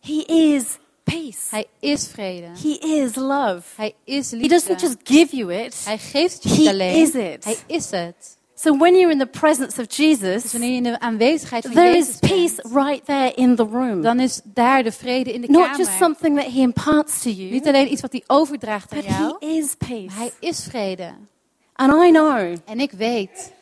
[0.00, 0.64] He is
[1.04, 1.38] peace.
[1.50, 2.46] Hij is vrede.
[2.62, 3.62] He is love.
[3.76, 5.84] Hij is He doesn't just give you it.
[5.84, 6.94] Hij geeft het je He niet alleen.
[6.94, 7.44] is it.
[7.44, 8.36] Hij is het.
[8.64, 11.72] So when you're in the presence of Dus Jesus, wanneer je in de aanwezigheid van
[11.74, 14.02] there is Jezus peace bent, right there in the room.
[14.02, 15.76] dan is daar de vrede in de Not kamer.
[15.78, 19.08] just something that he imparts to Niet you, alleen iets wat hij overdraagt aan but
[19.08, 20.16] jou, he is maar peace.
[20.18, 21.14] hij is vrede.
[21.72, 23.52] And I know En ik weet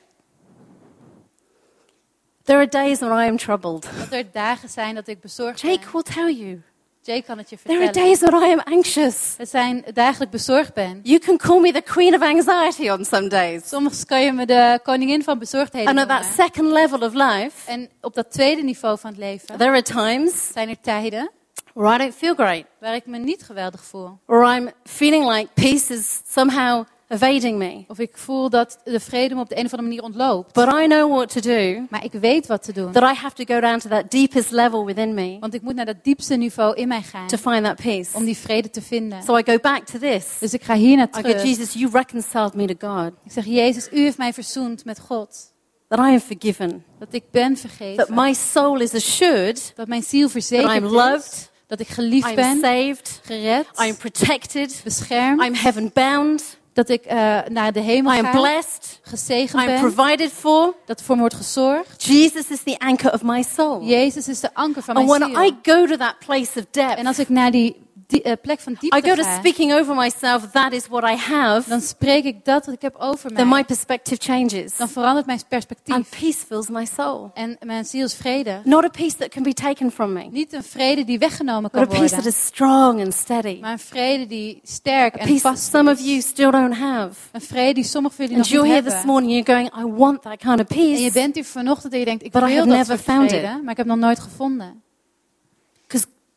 [2.45, 3.83] there are days when I am troubled.
[3.99, 5.88] dat er dagen zijn dat ik bezorgd Jake ben.
[5.93, 6.62] will tell you.
[7.05, 8.09] Jay kan het je There are vertellen.
[8.09, 9.35] days when I am anxious.
[9.38, 11.01] Er zijn dagen dat ik bezorgd ben.
[11.03, 13.69] You can call me the queen of anxiety on some days.
[13.69, 16.35] Soms kan je me de koningin van bezorgdheden And at that noemen.
[16.37, 20.49] second level of life, En op dat tweede niveau van het leven there are times
[20.53, 21.31] zijn er tijden
[21.75, 24.19] where I don't feel great, waar ik me niet geweldig voel.
[24.27, 27.85] or I'm feeling like peace is somehow evading me.
[27.88, 30.53] Of ik voel dat de vrede me op de een of andere manier ontloopt.
[30.53, 32.92] But I know what to do, Maar ik weet wat te doen.
[32.92, 35.75] that I have to go down to that deepest level within me Want ik moet
[35.75, 38.09] naar dat diepste niveau in mij gaan to find that peace.
[38.16, 39.22] om die vrede te vinden.
[39.22, 40.27] So I go back to this.
[40.40, 41.42] Dus ik ga hier naar I go, terug.
[41.42, 45.51] Jesus, you reconciled me to God, Ik zeg, Jezus, u heeft mij verzoend met God.
[45.88, 48.07] that I am forgiven, Dat ik ben that vergeven.
[48.14, 50.90] my soul is assured Dat mijn ziel that verzekerd I'm is.
[50.90, 52.61] loved, Dat ik geliefd I'm ben.
[52.61, 53.66] saved, Gered.
[53.85, 55.42] I'm protected, Beschermd.
[55.44, 58.30] I'm heaven bound, Dat ik eh, naar de hemel I am ga.
[58.30, 59.80] blessed, Gezegend I'm ben.
[59.80, 60.74] provided for.
[60.87, 62.04] Dat voor me wordt gezorgd.
[62.04, 63.82] Jesus is the anchor of my soul.
[63.82, 65.44] Jezus is de anker van And mijn when ziel.
[65.44, 67.76] I go to that place of En depth, als ik naar die
[68.12, 71.16] die, eh, plek van I diepte go to speaking over myself, that is what I
[71.16, 73.64] have, dan spreek ik dat wat ik heb over then my mij.
[73.64, 74.77] perspective changes.
[74.77, 76.09] Dan verandert mijn And perspectief.
[76.20, 77.31] peace fills my soul.
[77.35, 78.61] En mijn ziel is vrede.
[78.64, 81.81] Not a peace that can be taken from me, Niet een vrede die weggenomen but
[81.81, 82.33] a kan peace that worden.
[82.33, 83.59] is strong and steady.
[83.61, 86.05] Maar een vrede die sterk A en peace vast some of is.
[86.07, 87.14] you still don't have.
[87.33, 89.11] Een vrede die sommigen van jullie And nog you're niet here this hebben.
[89.22, 91.12] morning, you're going, I want that kind of En je peace.
[91.12, 93.61] bent hier vanochtend en je denkt, ik But I wil dat never soort found vrede,
[93.62, 94.82] maar ik heb nog nooit gevonden.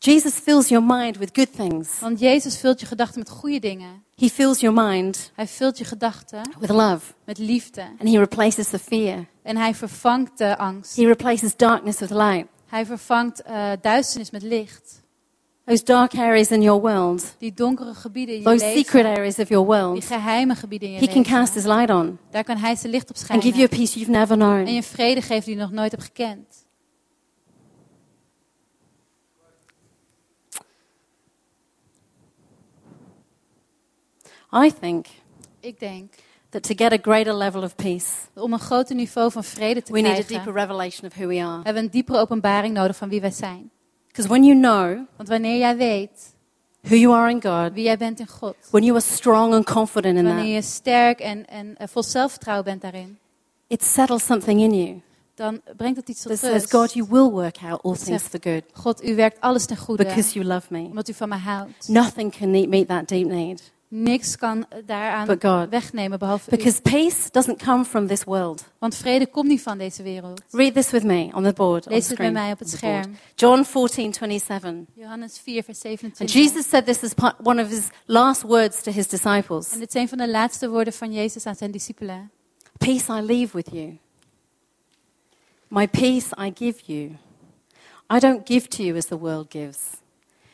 [0.06, 2.00] Jesus fills your mind with good things.
[2.00, 4.04] Want Jezus vult je gedachten met goede dingen.
[4.16, 7.14] He fills your mind Hij vult je gedachten with love.
[7.26, 7.82] met liefde.
[7.82, 9.26] And he replaces the fear.
[9.44, 10.96] En hij vervangt de angst.
[10.96, 12.46] He replaces darkness with light.
[12.66, 15.04] Hij vervangt eh, duisternis met licht.
[15.66, 18.80] Those dark areas in your world, Die donkere gebieden in je those leven.
[18.84, 21.34] secret areas of your Die world, geheime gebieden in je he can leven.
[21.34, 23.74] cast his light on Daar kan hij zijn licht op and give you schijnen.
[23.74, 24.74] a peace you've never En known.
[24.76, 26.65] je vrede geeft die je nog nooit hebt gekend.
[34.54, 35.08] I think
[35.60, 36.14] Ik denk
[36.50, 39.92] that to get a greater level of peace, om een groter niveau van vrede te
[39.92, 41.56] we need a krijgen, deeper revelation of who we are.
[41.56, 43.72] hebben we een diepere openbaring nodig van wie wij zijn.
[44.08, 46.34] Because when you know Want wanneer jij weet
[46.82, 49.66] who you are in God, wie jij bent in God, when you are strong and
[49.66, 53.20] confident in wanneer that, je sterk en, en vol zelfvertrouwen bent daarin,
[53.68, 55.02] it settles something in you
[55.36, 56.72] dan brengt het iets tot says, rust.
[56.72, 60.04] God, you will work out all things for good God, u werkt alles ten goede,
[60.04, 60.80] because you love me.
[60.80, 61.88] omdat u van me houdt.
[61.88, 65.70] Nothing can meet that deep need Niks kan daaraan but God.
[65.70, 66.56] wegnemen behalve u.
[66.58, 68.64] Because peace doesn't come from this world.
[68.80, 70.42] Want vrede komt niet van deze wereld.
[70.50, 71.86] Read this with me on the board.
[71.86, 73.04] Lees het met mij op het On the board.
[73.04, 73.18] scherm.
[73.36, 74.74] John 14, 27.
[74.94, 76.42] Johannes 4, vers And 27.
[76.42, 80.08] Jesus said this as one of his last words to his disciples En dit zijn
[80.10, 82.32] van de laatste woorden van Jezus aan zijn discipelen.
[82.78, 83.98] Peace I leave with you.
[85.68, 87.18] My peace I give you.
[88.14, 89.78] I don't give to you as the world gives.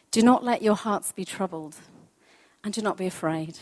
[0.10, 1.75] Do not let your hearts be troubled,
[2.62, 3.60] and do not be afraid.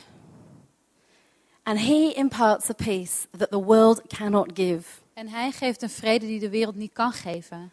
[1.63, 4.83] And he imparts a peace that the world cannot give.
[5.13, 7.71] En hij geeft een vrede die de wereld niet kan geven.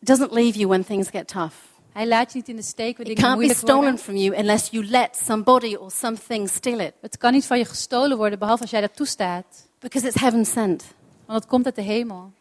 [0.00, 1.54] It doesn't leave you when things get tough.
[1.92, 4.04] Hij laat je niet in de steek wanneer It dingen can't be moeilijk stolen worden.
[4.04, 7.64] from you unless you let somebody or something steal it, Het kan niet van je
[7.64, 9.68] gestolen worden, behalve als jij dat toestaat.
[9.78, 10.84] because it's heaven sent.
[11.26, 12.32] Want het komt uit de hemel.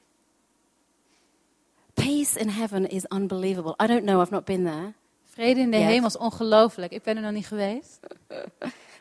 [1.94, 3.76] Peace in heaven is unbelievable.
[3.84, 4.94] I don't know, I've not been there.
[5.36, 5.86] Vrede in de Yes.
[5.88, 6.92] hemel is ongelooflijk.
[6.92, 8.00] Ik ben er nog niet geweest.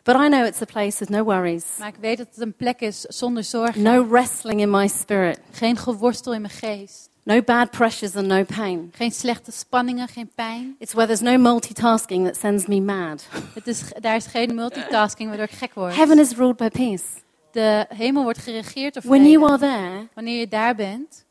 [0.02, 2.54] But I know it's a place with no worries, Maar ik weet dat het een
[2.56, 3.82] plek is zonder zorgen.
[3.82, 7.08] no wrestling in my spirit, Geen geworstel in mijn geest.
[7.22, 8.90] no bad pressures and no pain.
[8.94, 10.76] Geen slechte spanningen, geen pijn.
[10.78, 13.26] It's where there's no multitasking that sends me mad.
[13.54, 15.96] Het is, daar is geen multitasking waardoor ik gek word.
[15.96, 17.04] Heaven is ruled by peace.
[17.52, 19.72] De hemel wordt geregeerd door When you are vrede.
[19.74, 21.23] there, Wanneer je daar bent,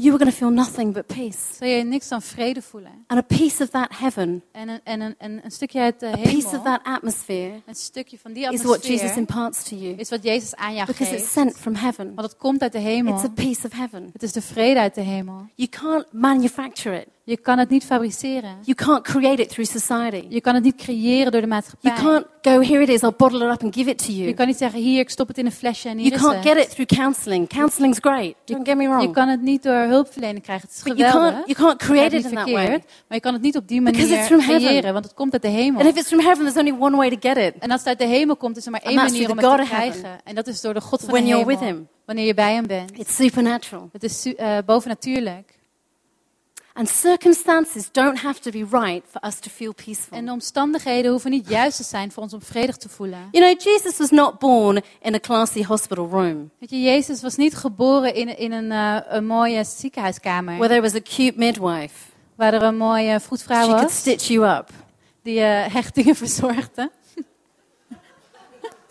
[0.00, 1.54] you were going to feel nothing but peace.
[1.58, 3.04] zul je niks dan vrede voelen.
[3.06, 6.16] And a piece of that heaven, En een, en een, een, stukje uit de a
[6.16, 9.94] piece of that atmosphere, een stukje van die is what Jesus imparts to you.
[9.96, 12.14] is wat Jezus aan jou Because it's sent from heaven.
[12.14, 13.14] Want het komt uit de hemel.
[13.14, 14.10] It's a piece of heaven.
[14.12, 15.48] Het is de vrede uit de hemel.
[15.54, 17.06] You can't manufacture it.
[17.24, 18.56] Je kan het niet fabriceren.
[18.62, 20.26] You can't create it through society.
[20.28, 21.92] Je kan het niet creëren door de maatschappij.
[21.92, 24.18] You can't go, here it is, I'll bottle it up and give it to Je
[24.18, 24.34] you.
[24.34, 26.52] kan niet zeggen, hier, ik stop het in een flesje en hier You can't het.
[26.52, 27.48] get it through counseling.
[27.48, 28.34] Counseling's great.
[28.44, 29.12] Don't get me Je wrong.
[29.12, 30.68] kan het niet door hulpverlening krijgen.
[30.68, 31.32] Het is you geweldig.
[31.32, 32.68] can't, you can't create it in that way.
[32.68, 34.66] maar je kan het niet op die Because manier it's from heaven.
[34.68, 35.80] creëren, want het komt uit de hemel.
[35.80, 37.54] And if it's from heaven, there's only one way to get it.
[37.58, 39.64] En als het uit de hemel komt, is er maar één manier om het te
[39.66, 40.20] krijgen.
[40.24, 41.60] En dat is door de God van When de you're hemel.
[41.60, 41.88] with him.
[42.04, 42.98] Wanneer je bij hem bent.
[42.98, 43.88] It's supernatural.
[43.92, 45.58] Het is eh, bovennatuurlijk.
[46.80, 50.16] And circumstances don't have to be right for us to feel peaceful.
[50.16, 53.28] En de omstandigheden hoeven niet juist te zijn voor ons om vredig te voelen.
[53.30, 57.36] You know, Jesus was not born in a classy hospital room Weet je, Jezus was
[57.36, 60.56] niet geboren in, in een, eh, een mooie ziekenhuiskamer.
[60.58, 61.94] where there was a cute midwife.
[62.34, 63.98] Waar er een mooie vroedvrouw She could was.
[63.98, 64.70] stitch you up.
[65.22, 66.90] Die eh, hechtingen verzorgde.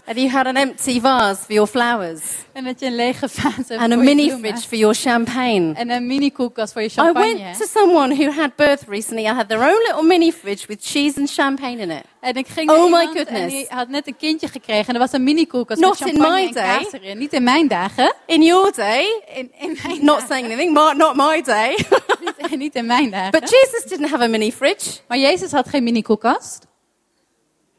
[0.09, 2.21] And you had an empty vase for your flowers.
[2.53, 4.49] En dat je een lege vaat hebt And a voor je mini bloemen.
[4.49, 5.73] fridge for your champagne.
[5.75, 7.37] En een mini koelkast voor je I champagne.
[7.37, 9.23] went to someone who had birth recently.
[9.25, 12.03] I had their own little mini fridge with cheese and champagne in it.
[12.19, 13.39] En ik ging Oh my iemand goodness.
[13.41, 14.85] en die had net een kindje gekregen.
[14.87, 16.77] En er was een mini koelkast Not met in champagne my en day.
[16.77, 17.17] kaas erin.
[17.17, 18.13] Niet in mijn dagen.
[18.25, 20.27] In your day, In, in mijn not dagen.
[20.27, 21.77] saying anything, maar- not my day.
[22.49, 23.31] Niet, niet in mijn dagen.
[23.31, 24.99] but Jesus didn't have a mini fridge.
[25.07, 26.67] maar Jezus had geen mini koelkast.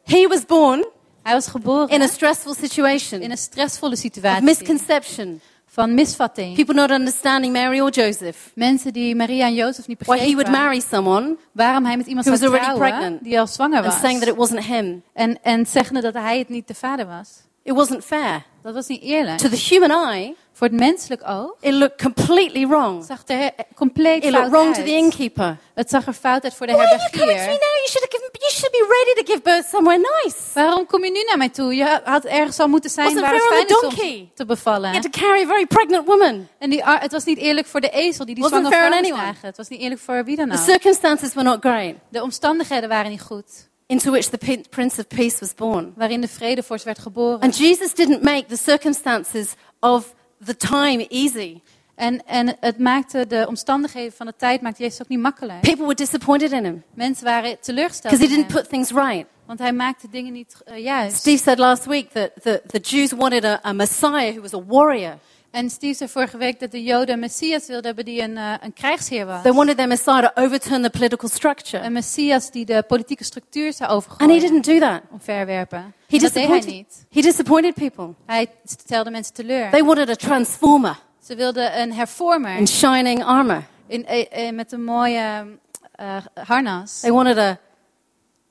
[0.05, 0.85] He was born
[1.23, 4.43] Hij was geboren in a stressful situation in een stressvolle of situatie.
[4.45, 5.41] misconception.
[5.73, 6.55] Van misvatting.
[6.55, 8.37] People not understanding Mary or Joseph.
[8.55, 10.53] Mensen die Maria en Jozef niet Why he would begrepen.
[10.61, 13.23] marry someone Waarom hij met iemand zou trouwen pregnant.
[13.25, 14.01] die al zwanger and was.
[14.01, 15.03] saying that it wasn't him.
[15.13, 17.29] En, en zeggende dat hij het niet de vader was.
[17.63, 18.43] It wasn't fair.
[18.63, 19.39] Dat was niet eerlijk.
[19.39, 23.05] To the human eye, Voor het menselijk oog it looked completely wrong.
[23.05, 25.57] zag er compleet It fout looked wrong to the innkeeper.
[25.75, 27.27] Het zag er fout uit voor de are you herbergier.
[27.27, 27.59] now?
[27.59, 30.37] You should, given, you should be ready to give birth somewhere nice.
[30.55, 31.75] Waarom kom je nu naar mij toe?
[31.75, 34.91] Je had ergens al moeten zijn Wasn't waar het fijn the om te bevallen.
[34.93, 36.49] You had to carry a very pregnant woman.
[36.59, 39.47] En die, het was niet eerlijk voor de ezel die die Wasn't zwanger vrouw dragen.
[39.47, 40.65] Het was niet eerlijk voor wie dan The ook.
[40.65, 41.95] circumstances were not great.
[42.09, 43.69] De omstandigheden waren niet goed.
[43.87, 45.93] Into which the Prince of Peace was born.
[45.97, 47.41] Waarin de vredevorst werd geboren.
[47.41, 51.61] And Jesus didn't make the circumstances of the time easy.
[51.95, 55.61] En, en het maakte de omstandigheden van de tijd maakte Jezus ook niet makkelijk.
[55.61, 58.91] People were disappointed in him Mensen waren teleurgesteld because he in didn't hem, put things
[58.91, 59.27] right.
[59.47, 61.17] want hij maakte dingen niet eh, juist.
[61.17, 64.63] Steve said last week that the, the Jews wanted a, a Messiah who was a
[64.67, 65.19] warrior.
[65.51, 68.53] En Steve zei vorige week dat de Joden een Messias wilden hebben die een, eh,
[68.61, 69.43] een krijgsheer was.
[69.43, 71.85] They wanted their Messiah to overturn the political structure.
[71.85, 75.01] Een Messias die de politieke structuur zou And he overgooien, didn't do that.
[75.11, 75.95] omverwerpen.
[76.07, 77.07] He En dat deed hij niet.
[77.11, 78.15] he disappointed people.
[78.27, 79.71] Hij stelde mensen teleur.
[79.71, 83.63] They wanted a transformer Ze wilden een hervormer in shining armor.
[83.87, 85.47] in, eh, eh, met een mooie
[85.95, 87.01] eh, harnas.
[87.01, 87.59] They wanted a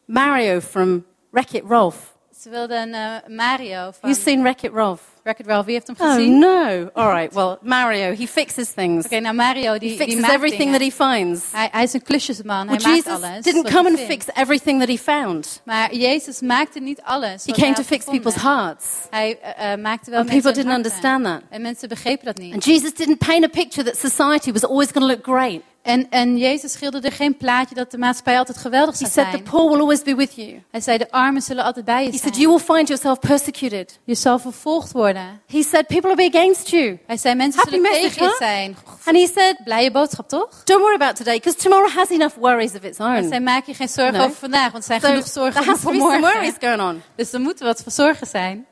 [0.05, 2.17] Mario from Wreck It Ralph.
[2.39, 5.01] Ze wilden een eh, Mario van You've seen Wreck It Ralph?
[5.29, 5.65] Wreck-It Ralph.
[5.65, 6.89] Wie heeft hem Oh no!
[6.93, 7.33] All right.
[7.33, 9.05] Well, Mario, he fixes things.
[9.05, 11.41] Okay, now Mario He die, die fixes everything that he finds.
[11.51, 12.67] Hij, hij is een klusjesman.
[12.67, 13.43] Well, hij Jesus alles.
[13.43, 15.61] didn't come and fix everything that he found.
[15.65, 17.45] Maar Jezus maakte niet alles.
[17.45, 18.21] He came to fix gevonden.
[18.21, 18.85] people's hearts.
[19.09, 21.41] Hij eh, eh, maakte wel And people didn't understand that.
[21.49, 22.53] En mensen begrepen dat niet.
[22.53, 25.61] And Jesus didn't paint a picture that society was always going to look great.
[25.81, 29.25] En, en Jezus schilderde er geen plaatje dat de maatschappij altijd geweldig He zou said,
[29.25, 29.43] The zijn.
[29.43, 30.63] poor will always be with you.
[30.71, 32.21] Hij zei, de armen zullen altijd bij je He zijn.
[32.33, 33.99] said, You will find yourself persecuted.
[34.03, 35.41] Je zal vervolgd worden.
[35.47, 36.99] He said, People will be against you.
[37.07, 38.37] Hij zei, mensen Happy zullen message, tegen je huh?
[38.47, 38.75] zijn.
[39.05, 40.63] And he said, Blije boodschap, toch?
[40.63, 43.43] Don't worry about today, because tomorrow has enough worries of its Hij zei, own.
[43.43, 44.23] maak je geen zorgen Nee.
[44.25, 46.51] over vandaag, want er zijn So genoeg there zorgen has to voor be some worries
[46.59, 46.61] morgen.
[46.77, 47.01] going on.
[47.15, 48.65] Dus er moeten wat voor zorgen zijn.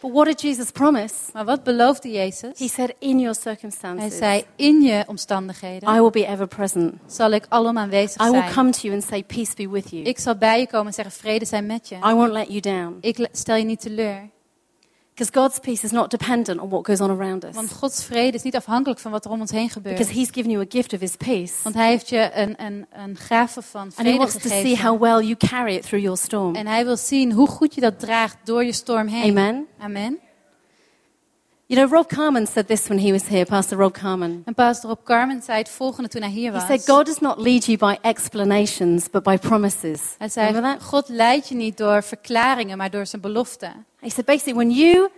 [0.00, 1.14] But what did Jesus promise?
[1.32, 2.58] Maar wat beloofde Jezus?
[2.58, 6.94] He said, In your Hij circumstances, zei, in je omstandigheden I will be ever present.
[7.06, 8.52] zal ik allemaal aanwezig I will zijn.
[8.52, 10.02] come to you and say, Peace be with you.
[10.02, 11.94] Ik zal bij je komen en zeggen, vrede zijn met je.
[11.94, 12.98] I won't let you down.
[13.00, 14.28] Ik stel je niet teleur.
[15.18, 17.54] Because God's peace is not dependent on what goes on around us.
[17.54, 19.96] Want Gods vrede is niet afhankelijk van wat er om ons heen gebeurt.
[19.96, 21.52] Because He's given you a gift of His peace.
[21.62, 24.60] Want hij heeft je een, een, een gave van And He vrede wants to see
[24.60, 24.86] gegeven.
[24.86, 26.54] how well you carry it through your storm.
[26.54, 29.30] En hij wil zien hoe goed je dat draagt door je storm heen.
[29.30, 29.66] Amen.
[29.78, 30.18] Amen.
[31.70, 34.42] You know, Rob Carmen said this when he was here, Pastor Rob Carmen.
[34.46, 37.38] En pastor Rob Carmen zei het volgende toen hij hier He said, God does not
[37.38, 40.14] lead you by explanations, but by promises.
[40.18, 43.72] hij zei, God leidt je niet door verklaringen, maar door zijn belofte.
[44.00, 45.08] He said, basically, when you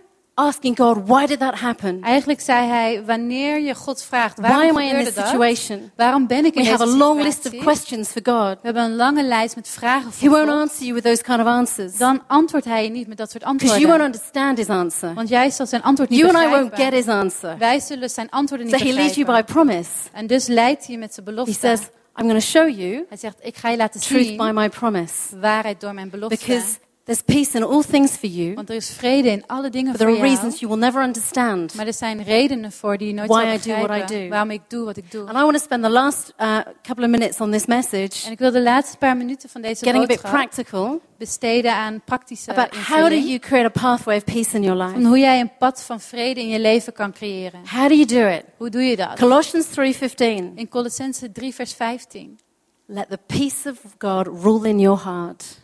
[0.47, 2.01] asking God, why did that happen?
[2.03, 5.25] Eigenlijk zei hij, wanneer je God vraagt, Why waarom am I in this dat?
[5.27, 5.91] situation?
[5.95, 7.59] Waarom ben ik in We deze have a long list of situatie?
[7.65, 8.53] questions for God.
[8.53, 10.59] We hebben een lange lijst met vragen He voor won't God.
[10.59, 11.97] answer you with those kind of answers.
[11.97, 14.05] Dan antwoordt hij je niet met dat soort Because you won't antwoorden.
[14.05, 15.13] understand his answer.
[15.13, 16.97] Want jij zal zijn antwoord niet You and I won't begrijpen.
[16.99, 17.57] get his answer.
[17.57, 19.53] Wij zullen zijn antwoorden niet So he leads you by begrijpen.
[19.53, 19.89] promise.
[20.11, 21.53] En dus leidt hij je met zijn He belofte.
[21.53, 21.79] says,
[22.15, 24.69] I'm going to show you Hij zegt, ik ga je laten truth by zien my
[24.69, 25.13] promise.
[25.39, 26.35] waarheid door mijn belofte.
[26.45, 26.65] Because
[27.03, 29.97] there's peace in all things for you, Want er is vrede in alle dingen voor
[29.97, 30.29] there are jou.
[30.33, 31.73] reasons you will never understand.
[31.75, 34.27] Maar er zijn redenen voor die je nooit Why zal I do what I do.
[34.29, 35.21] Waarom ik doe wat ik doe.
[35.27, 38.31] And I want to spend the last uh, couple of minutes on this message En
[38.31, 42.01] ik wil de laatste paar minuten van deze getting a bit boodschap practical besteden aan
[42.05, 45.07] praktische about how do you create a pathway of peace in your Van life.
[45.07, 47.61] hoe jij een pad van vrede in je leven kan creëren.
[47.71, 48.43] How do you do it?
[48.57, 49.19] Hoe doe je dat?
[49.19, 50.51] Colossians 3:15.
[50.55, 52.39] In Colossense 3 vers 15.
[52.85, 55.59] Let the peace of God rule in your heart.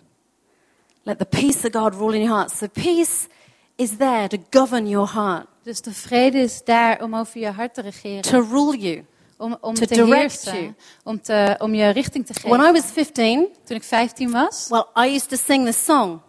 [1.08, 2.52] Let the peace of God rule in your heart.
[2.52, 3.28] So peace
[3.76, 7.74] is there to govern your heart, Dus de vrede is daar om over je hart
[7.74, 8.22] te regeren.
[8.22, 9.06] to rule you.
[9.38, 10.62] Om, om to te direct heersen.
[10.62, 10.74] you.
[11.04, 12.50] Om, te, om je richting te geven.
[12.50, 16.20] When I was 15, Toen ik 15 was, well, I used to sing this song.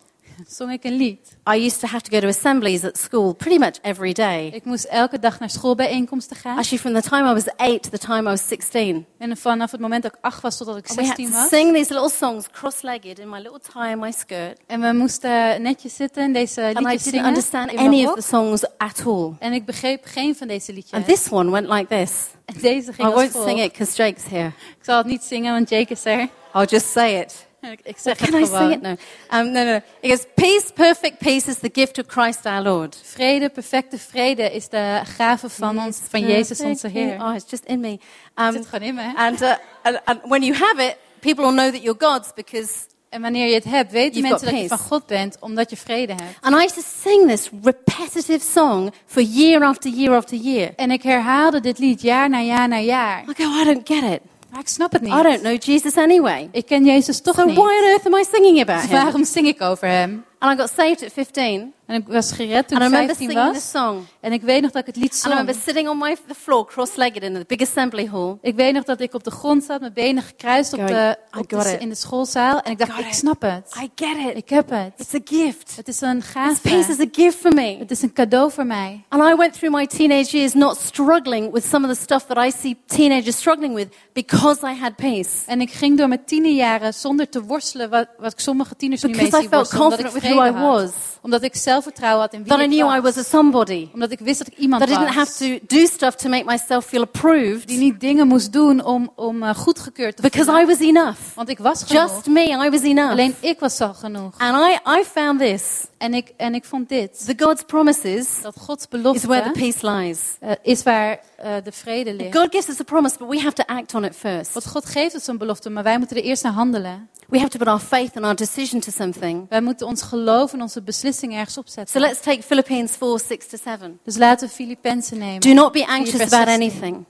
[0.46, 1.36] Zong ik een lied.
[1.54, 4.46] I used to have to go to assemblies at school pretty much every day.
[4.46, 6.56] Ik moest elke dag naar schoolbijeenkomsten gaan.
[6.58, 9.06] Actually, from the time I was eight to the time I was 16.
[9.18, 11.40] En vanaf het moment dat ik 8 was totdat ik And we had 16 to
[11.40, 11.48] was.
[11.48, 14.60] sing these little songs cross-legged in my little tie and my skirt.
[14.66, 17.26] En we moesten netjes zitten en deze And I liedjes didn't zingen.
[17.26, 19.32] understand in any of the songs at all.
[19.38, 20.92] En ik begreep geen van deze liedjes.
[20.92, 22.12] And this one went like this.
[22.44, 24.46] En deze I ging als won't sing it because Jake's here.
[24.78, 26.28] Ik zal het niet zingen, want Jake is er.
[26.54, 27.46] I'll just say it.
[27.72, 28.82] Ik Can I sing it?
[28.82, 28.96] No.
[29.30, 29.80] Um, no, no.
[30.00, 32.96] It goes, peace, perfect peace is the gift of Christ our Lord.
[33.02, 37.22] Vrede, perfecte vrede is de gave van, ons, van Jezus onze Heer.
[37.22, 37.98] Oh, it's just in me.
[38.36, 39.12] Um, zit gewoon in me.
[39.16, 42.86] and, uh, and, and when you have it, people will know that you're God's because
[43.08, 46.12] En wanneer je het hebt, weten mensen dat je van God bent, omdat je vrede
[46.12, 46.38] hebt.
[46.40, 50.72] And I used to sing this repetitive song for year after year after year.
[50.76, 53.24] En ik herhaalde dit lied jaar na jaar na jaar.
[53.28, 54.20] I go, I don't get it.
[54.58, 55.12] Ik snap het niet.
[55.14, 56.48] I don't know Jesus anyway.
[56.52, 57.56] Ik ken Jezus toch So niet.
[57.56, 59.02] why on earth am I singing about Dus him?
[59.02, 60.24] waarom zing ik over hem?
[60.38, 61.72] And I got saved at 15.
[61.88, 63.82] En ik was gered toen ik remember 15 singing this was.
[63.82, 64.06] song.
[64.20, 65.64] En ik weet nog dat ik het lied And I remember zong.
[65.66, 68.36] sitting on my, the floor, cross-legged in the big assembly hall.
[68.42, 71.48] Ik weet nog dat ik op de grond zat, mijn benen gekruist op de, op
[71.48, 72.60] de, in de schoolzaal.
[72.60, 73.74] En ik dacht, ik snap het.
[73.82, 74.36] I get it.
[74.36, 74.92] Ik heb het.
[74.96, 75.76] It's a gift.
[75.76, 77.02] Het is een This peace is gave.
[77.02, 77.76] a gift for me.
[77.78, 79.04] Het is een cadeau voor mij.
[79.08, 82.44] And I went through my teenage years not struggling with some of the stuff that
[82.46, 85.30] I see teenagers struggling with because I had peace.
[85.46, 89.10] En ik ging door mijn tienerjaren zonder te worstelen wat, wat ik sommige tieners nu
[89.10, 89.88] mee Because I felt worstelen.
[89.88, 90.90] Confident with who I was.
[91.22, 93.14] Omdat ik zelfvertrouwen had in wie That I ik knew I was.
[93.14, 93.88] was a somebody.
[93.94, 95.28] Omdat ik wist dat ik iemand That I didn't was.
[95.28, 97.66] have to do stuff to make myself feel approved.
[97.68, 100.64] Die niet dingen moest doen om, om uh, goedgekeurd te Because voelen.
[100.64, 101.18] I was enough.
[101.34, 102.02] Want ik was genoeg.
[102.02, 103.10] Just me, I was enough.
[103.10, 104.34] Alleen ik was al genoeg.
[104.38, 105.86] And I, I found this.
[105.98, 107.26] En ik, en ik vond dit.
[107.26, 110.20] The God's promises Dat Gods is where the peace lies.
[110.42, 112.36] uh, is waar uh, de vrede ligt.
[112.36, 114.52] God gives us a promise, but we have to act on it first.
[114.52, 117.08] Want God geeft ons een belofte, maar wij moeten er eerst naar handelen.
[117.28, 119.46] We have to put our faith and our decision to something.
[119.48, 123.56] Wij moeten ons geloof en onze beslissing ergens So let's take Philippians 4 6 to
[123.64, 124.00] 7.
[124.04, 125.40] Dus laten we Filippenzen nemen.
[125.40, 127.04] Do not be anxious about anything.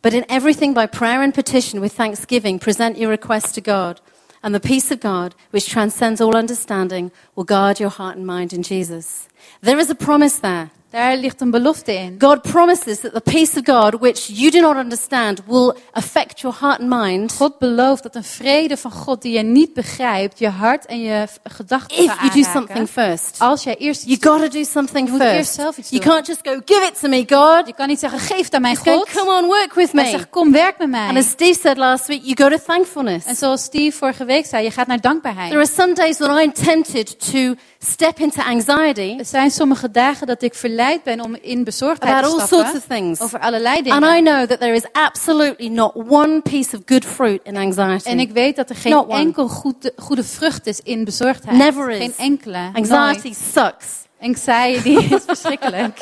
[0.00, 4.02] But in everything by prayer and petition with thanksgiving, present your requests to God.
[4.42, 8.52] And the peace of God, which transcends all understanding, will guard your heart and mind
[8.52, 9.28] in Jesus.
[9.60, 10.70] There is a promise there.
[10.92, 12.14] Daar ligt een belofte in.
[12.18, 16.56] God promises that the peace of God, which you do not understand, will affect your
[16.60, 20.48] heart and mind God belooft dat een vrede van God die je niet begrijpt, je
[20.48, 23.36] hart en je gedachten if you do something first.
[23.38, 24.32] Als jij eerst You iets doet.
[24.32, 25.54] got to do something Je moet eerst first.
[25.54, 27.66] zelf iets You can't just go, give it to me, God.
[27.66, 29.10] Je kan niet zeggen, geef het aan mij go, God.
[29.10, 30.06] come on, work with me.
[30.08, 31.22] zegt, kom werk met And mij.
[31.22, 33.38] as Steve said last week, you go to En thankfulness.
[33.38, 35.52] zoals Steve vorige week zei, je gaat naar There dankbaarheid.
[35.54, 40.42] are some days when I'm tempted to step into anxiety Er zijn sommige dagen dat
[40.42, 43.20] ik verleid ben om in bezorgdheid about te all sorts of things.
[43.20, 44.04] over allerlei And.
[44.04, 48.08] I know that there is absolutely not one piece of good fruit in En anxiety.
[48.08, 51.56] ik weet dat er geen Not enkel goede, goede vrucht is in bezorgdheid.
[51.56, 51.98] Never is.
[51.98, 52.70] Geen enkele.
[52.72, 53.36] Anxiety Nooit.
[53.52, 53.86] sucks.
[54.20, 56.00] Anxiety is verschrikkelijk.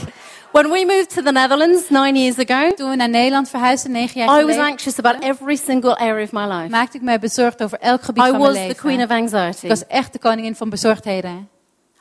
[0.53, 4.21] When we moved to the Netherlands nine years ago, Toen we naar Nederland verhuisden, negen
[4.21, 6.69] jaar I was anxious about every single area of my life.
[6.69, 9.63] maakte ik mij bezorgd over elk gebied I van mijn was the queen of anxiety.
[9.65, 11.49] Ik was echt de koningin van bezorgdheden.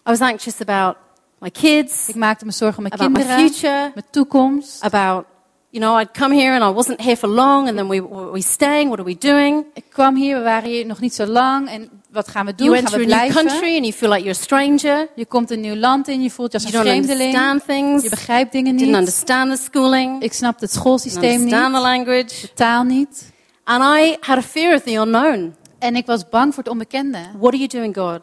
[0.08, 0.96] I was anxious about
[1.40, 4.84] my kids, Ik maakte me zorgen om mijn about my kinderen, future, mijn toekomst.
[4.84, 5.26] about,
[5.70, 8.32] you know, I'd come here and I wasn't here for long, and then we were
[8.32, 8.88] we staying?
[8.88, 9.66] What are we doing?
[9.74, 11.70] Ik kwam hier, we waren hier nog niet zo lang.
[11.70, 12.66] En wat gaan we doen?
[12.68, 13.46] You enter gaan a we new blijven?
[13.48, 15.08] country and you feel like you're a stranger.
[15.16, 17.36] Je komt een nieuw land in, je voelt je als You een don't vreemdeling.
[17.36, 18.04] understand things.
[18.04, 19.00] Je begrijpt dingen Didn't niet.
[19.00, 20.22] understand the schooling.
[20.24, 22.42] Ik snapte het Didn't schoolsysteem understand the niet, language.
[22.42, 23.32] de taal niet.
[23.64, 25.56] And I had a fear of the unknown.
[25.80, 27.18] En ik was bang voor het onbekende.
[27.40, 28.20] What are you doing, God?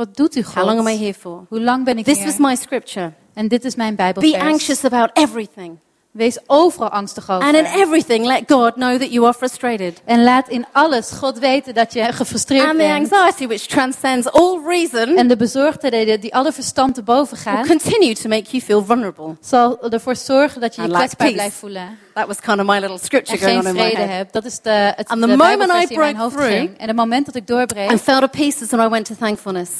[0.00, 1.00] Wat doet u How long am I God?
[1.00, 1.46] here for?
[1.48, 2.26] Hoe lang ben ik This hier?
[2.26, 3.12] was my scripture.
[3.34, 4.42] En dit is mijn Be Bijbelvers.
[4.42, 5.78] anxious about everything.
[6.12, 7.46] Wees overal angstig over.
[7.46, 10.00] And in everything, let God know that you are frustrated.
[10.04, 13.12] En laat in alles God weten dat je gefrustreerd And the bent.
[13.12, 17.66] anxiety, which transcends all reason, En de bezorgdheden die alle verstand te boven will gaan,
[17.66, 19.36] continue to make you feel vulnerable.
[19.40, 21.98] zal ervoor zorgen dat je je I kwetsbaar blijft voelen.
[22.14, 24.08] That was kind of my little scripture En going on in my head.
[24.08, 24.32] hebt.
[24.32, 26.78] Dat is de, het, And de the moment Bijbelversie I broke through- ging.
[26.78, 29.70] En het moment dat ik doorbreek, And felt at peace when I went to thankfulness.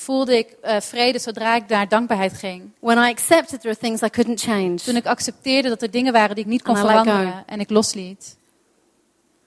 [0.00, 2.70] Voelde ik eh, vrede zodra ik naar dankbaarheid ging.
[2.80, 4.74] When I accepted there are things I couldn't change.
[4.74, 7.42] Toen ik accepteerde dat er dingen waren die ik niet kon And veranderen.
[7.46, 8.36] En ik losliet.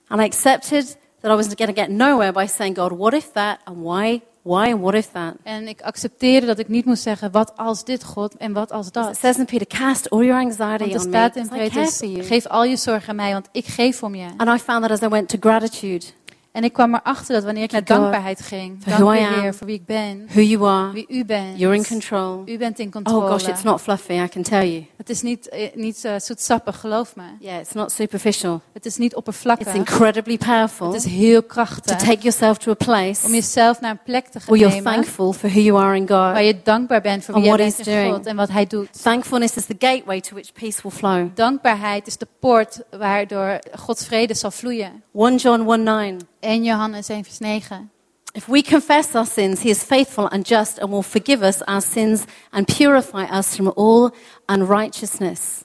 [0.08, 3.32] And I accepted that I was going to get nowhere by saying, God, what if
[3.32, 3.58] that?
[3.64, 4.20] And why?
[4.42, 4.72] Why?
[4.72, 5.34] And what if that?
[5.42, 8.86] En ik accepteerde dat ik niet moest zeggen, wat als dit God en wat als
[8.86, 9.16] It dat.
[9.16, 11.16] says in Peter, cast all your anxiety Want on me.
[11.16, 14.26] staat in Petrus, geef al je zorgen aan mij, want ik geef om je.
[14.36, 16.06] And I found that as I went to gratitude,
[16.54, 19.40] En ik kwam erachter dat wanneer ik naar dankbaarheid ging, dank u am.
[19.40, 21.58] Heer voor wie ik ben, who you are, wie u bent.
[21.58, 22.42] you're in control.
[22.46, 23.24] U bent in controle.
[23.24, 24.84] Oh gosh, it's not fluffy, I can tell you.
[24.96, 27.22] Het is niet, eh, niet eh, zoetsappig, geloof me.
[27.40, 28.60] Yeah, it's not superficial.
[28.72, 29.74] Het is niet It's oppervlakkig.
[29.74, 31.96] incredibly powerful Het is heel to krachtig.
[31.96, 35.32] take yourself to a place Om jezelf naar een plek te gaan where you're thankful
[35.32, 36.44] for who you are in waar God.
[36.44, 38.14] je dankbaar bent voor wie what bent in doing.
[38.14, 39.02] God en wat Hij doet.
[39.02, 41.28] Thankfulness is the gateway to which peace will flow.
[41.34, 45.02] Dankbaarheid is de poort waardoor Gods vrede zal vloeien.
[45.12, 46.60] 1 John 1 9.
[46.60, 47.90] 1 Johannes 1 vers 9.
[48.34, 51.80] If we confess our sins, he is faithful and just and will forgive us our
[51.80, 54.12] sins and purify us from all
[54.48, 55.63] unrighteousness.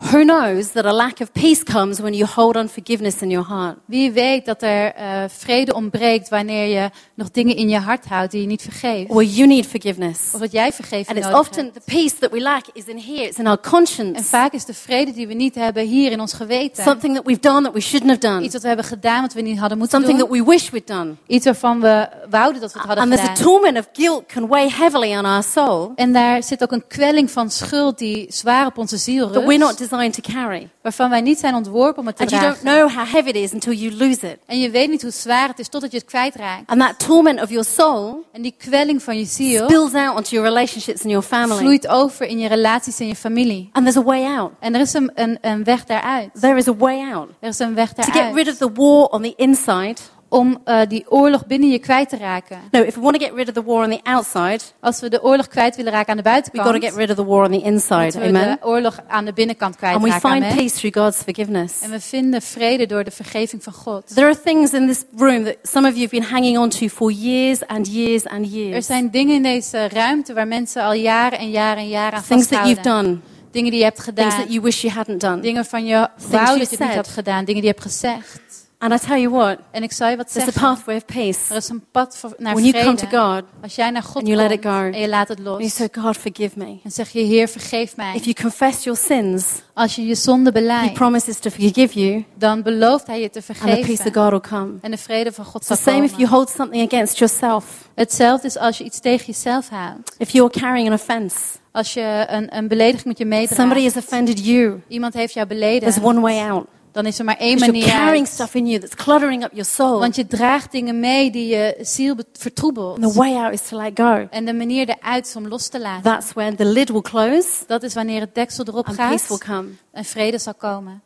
[0.00, 3.76] Who knows that a lack of peace comes when you hold unforgiveness in your heart?
[3.84, 8.30] Wie weet dat er eh, vrede ontbreekt wanneer je nog dingen in je hart houdt
[8.30, 9.10] die je niet vergeeft.
[9.10, 10.30] Or you need forgiveness.
[10.34, 11.74] Of dat jij vergeving And it's often hebt.
[11.74, 14.22] the peace that we lack is in here, it's in our En conscience.
[14.24, 16.82] vaak is de vrede die we niet hebben hier in ons geweten.
[16.84, 18.42] Something that we've done that we shouldn't have done.
[18.44, 20.28] Iets wat we hebben gedaan wat we niet hadden moeten Something doen.
[20.38, 21.14] that we wish we'd done.
[21.26, 23.52] Iets waarvan we wouden dat we het hadden And there's a gedaan.
[23.52, 27.30] torment of guilt can weigh heavily on our soul En daar zit ook een kwelling
[27.30, 29.88] van schuld die zwaar op onze ziel that we're not rust.
[29.90, 30.68] Designed to carry.
[30.82, 33.34] waarvan wij niet zijn ontworpen om het te And you don't know how heavy it
[33.36, 34.38] is until you lose it.
[34.46, 36.62] En je weet niet hoe zwaar het is totdat je het kwijtraakt.
[36.66, 40.28] And that torment of your soul En die kwelling van je ziel spills out onto
[40.30, 41.58] your relationships and your family.
[41.58, 43.68] vloeit over in je relaties en je familie.
[43.72, 44.52] And there's a way out.
[44.60, 46.30] En er is een, een, een weg daaruit.
[46.40, 47.28] There is a way out.
[47.40, 48.34] Er is een weg To get daaruit.
[48.34, 49.94] rid of the war on the inside.
[50.32, 52.58] Om eh, die oorlog binnen je kwijt te raken.
[52.70, 55.08] No, if we want to get rid of the war on the outside, Als we
[55.08, 57.24] de oorlog kwijt willen raken aan de we've got to buitenkant, get rid of the
[57.32, 58.18] war on the inside.
[58.18, 58.58] we Amen.
[58.60, 60.56] de oorlog aan de binnenkant And we find Amen.
[60.56, 61.80] peace through God's forgiveness.
[61.80, 64.14] En we vinden vrede door de vergeving van God.
[64.14, 66.88] There are things in this room that some of you have been hanging on to
[66.88, 68.86] for years and years and Er years.
[68.86, 72.46] zijn dingen in deze ruimte waar mensen al jaren en jaren en jaren aan Things
[72.46, 73.10] that you've vasthouden.
[73.12, 73.18] done,
[73.50, 74.40] Dingen die je hebt things gedaan.
[74.40, 75.40] that you wish you hadn't done.
[75.40, 77.44] Dingen van je wou dat je niet had gedaan.
[77.44, 78.40] Dingen die je hebt gezegd.
[78.82, 80.74] And I tell you what, En ik zal je wat there's a zeggen.
[80.74, 81.38] pathway of peace.
[81.50, 83.24] Er is een pad voor- naar When you come to vrede.
[83.24, 84.80] God Als jij naar God and you let it komt go.
[84.80, 85.74] en je laat het and you los.
[85.74, 86.78] say, God, forgive me.
[86.84, 88.14] En zeg je, Heer, vergeef mij.
[88.14, 92.24] If you confess your sins, Als je je zonde He beleidt, promises to forgive you,
[92.34, 94.12] dan belooft Hij je te and the peace of vergeven.
[94.22, 94.72] God will come.
[94.80, 96.28] En de vrede van God zal the same if you komen.
[96.36, 97.64] hold something against yourself.
[97.94, 100.14] Hetzelfde is als je iets tegen jezelf houdt.
[100.18, 101.36] If you're carrying an offense,
[101.72, 103.94] Als je een, een belediging met je somebody meedraagt.
[103.94, 106.02] has offended you, Iemand heeft jou there's beleden.
[106.04, 106.66] one way out.
[106.92, 109.64] Dan is er maar één you're manier carrying stuff in you that's cluttering up your
[109.68, 109.98] soul.
[109.98, 113.14] Want je draagt dingen mee die je ziel be- And the vertroebelt.
[113.14, 114.26] way out is to let go.
[114.30, 116.02] En de manier eruit is om los te laten.
[116.02, 119.36] That's when the lid will close Dat is wanneer het deksel erop and peace will
[119.38, 119.68] gaat come.
[119.92, 121.02] en vrede zal komen.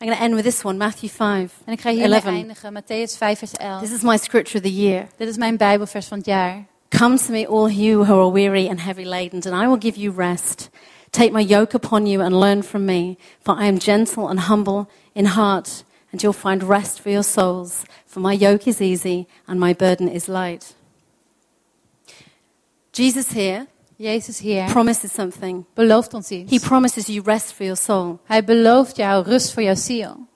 [0.00, 1.52] I'm going to end with this one, Matthew 5.
[1.64, 2.24] En ik ga 11.
[2.24, 2.72] eindigen.
[2.72, 3.80] Matthäus 5 vers 11.
[3.82, 5.06] This is my scripture of the year.
[5.16, 6.64] Dit is mijn Bijbelvers van het jaar.
[6.88, 10.00] Come to me, all you who are weary and heavy laden, and I will give
[10.00, 10.68] you rest.
[11.12, 14.88] Take my yoke upon you and learn from me, for I am gentle and humble
[15.14, 17.84] in heart, and you'll find rest for your souls.
[18.06, 20.74] For my yoke is easy and my burden is light.
[22.92, 23.66] Jesus here
[23.98, 25.64] Jezus hier promises something.
[25.74, 28.20] belooft ons He promises you rest for your soul.
[28.24, 30.26] Hij belooft jou rust voor jouw ziel.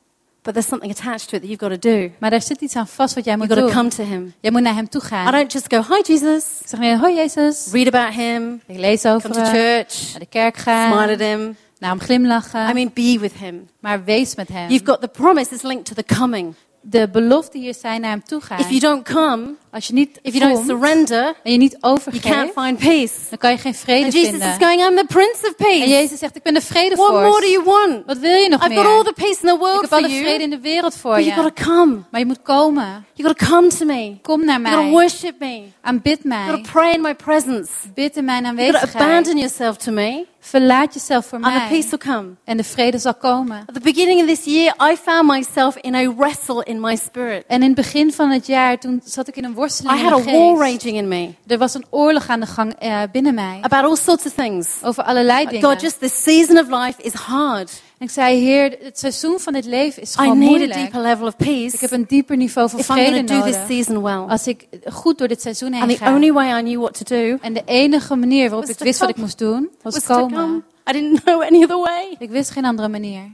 [0.43, 2.11] But there's something attached to it that you've got to do.
[2.18, 3.90] Maar daar zit iets aan vast wat jij moet You've got to doen.
[3.90, 4.34] come to Him.
[4.40, 6.45] Jij moet naar hem toe I don't just go, Hi, Jesus.
[6.61, 7.68] Ik zeg niet, hoi Jezus.
[7.72, 8.61] Read about Him.
[8.66, 9.55] Ik lees over Come to hem.
[9.55, 10.11] church.
[10.11, 11.09] Naar de kerk Smile gaan.
[11.11, 11.57] at Him.
[11.78, 12.68] Naar hem glimlachen.
[12.68, 13.68] I mean, be with Him.
[13.80, 14.68] maar wees met hem.
[14.68, 16.55] You've got the promise is linked to the coming.
[16.80, 18.59] De belofte hier zijn naar hem toe gaan.
[18.59, 21.92] If you don't come, Als je niet if you don't surrender, en je niet you
[21.94, 23.12] overgeeft, can't find peace.
[23.28, 24.48] dan kan je geen vrede And Jesus vinden.
[24.48, 25.88] is going, I'm the Prince of En Peace.
[25.88, 27.48] Jezus zegt, ik ben de What more do vredevorst.
[27.52, 28.06] you want?
[28.06, 29.98] Wat wil je nog I've got all the peace in the Ik world heb for
[29.98, 30.42] alle vrede you.
[30.42, 31.64] in de wereld voor But you've got je.
[31.64, 31.98] to come.
[32.10, 33.04] Maar je moet komen.
[33.14, 34.16] You've got to come to me.
[34.22, 34.90] Kom naar You've got to mij.
[35.00, 35.62] worship me.
[35.80, 36.62] Aanbid You've got mij.
[36.62, 37.70] to pray in my presence.
[37.94, 38.94] Bid in mijn You've got to aanwezigheid.
[39.08, 40.24] abandon yourself to me.
[40.44, 41.88] Verlaat jezelf voor And the peace mij.
[41.90, 42.28] will come.
[42.44, 43.64] En de vrede zal komen.
[43.66, 47.44] At the beginning of this year, I found myself in a wrestle in my spirit.
[47.46, 50.12] En in het begin van het jaar, toen zat ik in een worsteling I had
[50.12, 53.58] a war raging in me Er was een oorlog aan de gang eh, binnen mij.
[53.62, 54.68] about all sorts of things.
[54.82, 55.62] Over allerlei dingen.
[55.70, 57.82] God, just this season of life is hard.
[57.98, 60.72] En ik zei, Heer, het seizoen van dit leven is I gewoon need a moeilijk.
[60.80, 63.66] deeper level of peace Ik heb een dieper niveau van vrede to do this nodig.
[63.68, 64.16] season well.
[64.28, 66.14] Als ik goed door dit seizoen heen And the ga.
[66.14, 69.08] only way I knew what to do En de enige manier waarop ik wist wat
[69.08, 70.38] ik moest doen, was was komen.
[70.38, 70.62] come.
[70.90, 72.16] I didn't know any other way.
[72.18, 73.30] Ik wist geen andere manier.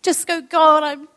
[0.00, 1.08] Just go, God, I'm,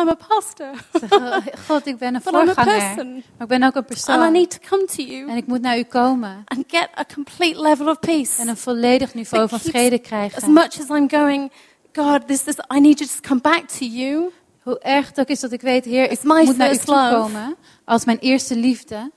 [0.00, 0.70] I'm a pastor.
[1.00, 1.36] Zeg, "Oh,
[1.66, 2.78] God, ik ben een But I'm a voorganger.
[2.94, 3.12] person.
[3.12, 4.32] Maar ik ben ook een And I persoon.
[4.32, 6.42] need to come to you En ik moet naar u komen.
[6.44, 8.40] and get a complete level of peace.
[8.40, 10.52] En een volledig niveau That van keeps- vrede As krijgen.
[10.52, 11.52] much as I'm going,
[11.92, 14.30] God, this is, I need you to come back to you.
[14.62, 16.76] Hoe erg het ook is dat ik weet, Heer, ik It's my moet naar u
[16.76, 17.56] toe komen.
[17.84, 19.10] Als mijn eerste liefde.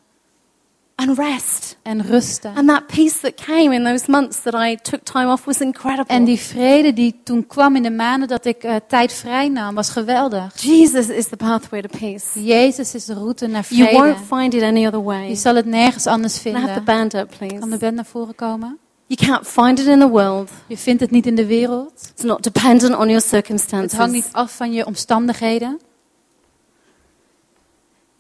[1.08, 1.78] And rest.
[1.82, 2.56] En rusten.
[2.56, 6.16] And that peace that came in those months that I took time off was incredible.
[6.16, 9.76] En die vrede die toen kwam in de maanden dat ik eh, tijd vrij nam,
[9.76, 10.62] was geweldig.
[10.62, 12.44] Jesus is the pathway to peace.
[12.44, 14.04] Jezus is de route naar You vrede.
[14.04, 15.28] won't find it any other way.
[15.28, 16.84] Je zal het nergens anders I have the vinden.
[16.84, 17.56] band up, please?
[17.60, 18.78] Kan de band naar voren komen?
[19.08, 20.50] You can't find it in the world.
[20.68, 21.92] Je vindt het niet in de wereld.
[22.14, 23.98] It's not dependent on your Het circumstances.
[23.98, 25.80] hangt niet af van je omstandigheden.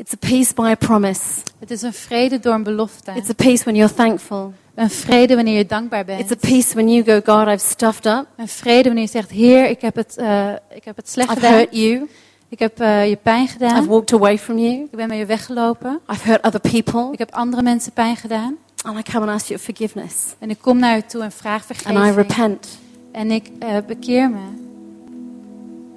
[0.01, 1.21] It's a peace by a promise.
[1.59, 3.11] Het is een vrede door een belofte.
[3.15, 4.53] It's a peace when you're thankful.
[4.75, 6.39] Een vrede wanneer je dankbaar It's a bent.
[6.39, 8.25] peace when you go, God, I've stuffed up.
[8.37, 11.39] Een vrede wanneer je zegt, Heer, ik heb het, eh, ik heb het slecht I've
[11.39, 11.57] gedaan.
[11.57, 12.09] hurt you.
[12.49, 13.87] Ik heb eh, je pijn I've gedaan.
[13.87, 14.73] walked away from you.
[14.83, 15.99] Ik ben met je weggelopen.
[16.11, 17.11] I've hurt other people.
[17.11, 18.55] Ik heb andere mensen pijn gedaan.
[18.83, 20.15] And I come and ask you for forgiveness.
[20.39, 22.15] En ik kom naar u toe en vraag And I vergeving.
[22.15, 22.67] repent.
[23.11, 24.60] En ik eh, bekeer me.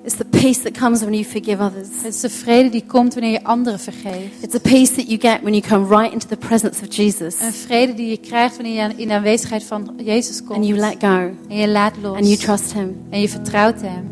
[0.04, 1.88] It's the peace that comes when you forgive others.
[2.02, 4.42] Het is de vrede die komt wanneer je anderen vergeeft.
[4.42, 7.40] It's a peace that you get when you come right into the presence of Jesus.
[7.40, 10.58] Een vrede die je krijgt wanneer je in de aanwezigheid van Jezus komt.
[10.58, 11.30] And you let go.
[11.48, 12.16] En je laat los.
[12.16, 12.96] And you trust Him.
[13.10, 14.10] En je vertrouwt hem.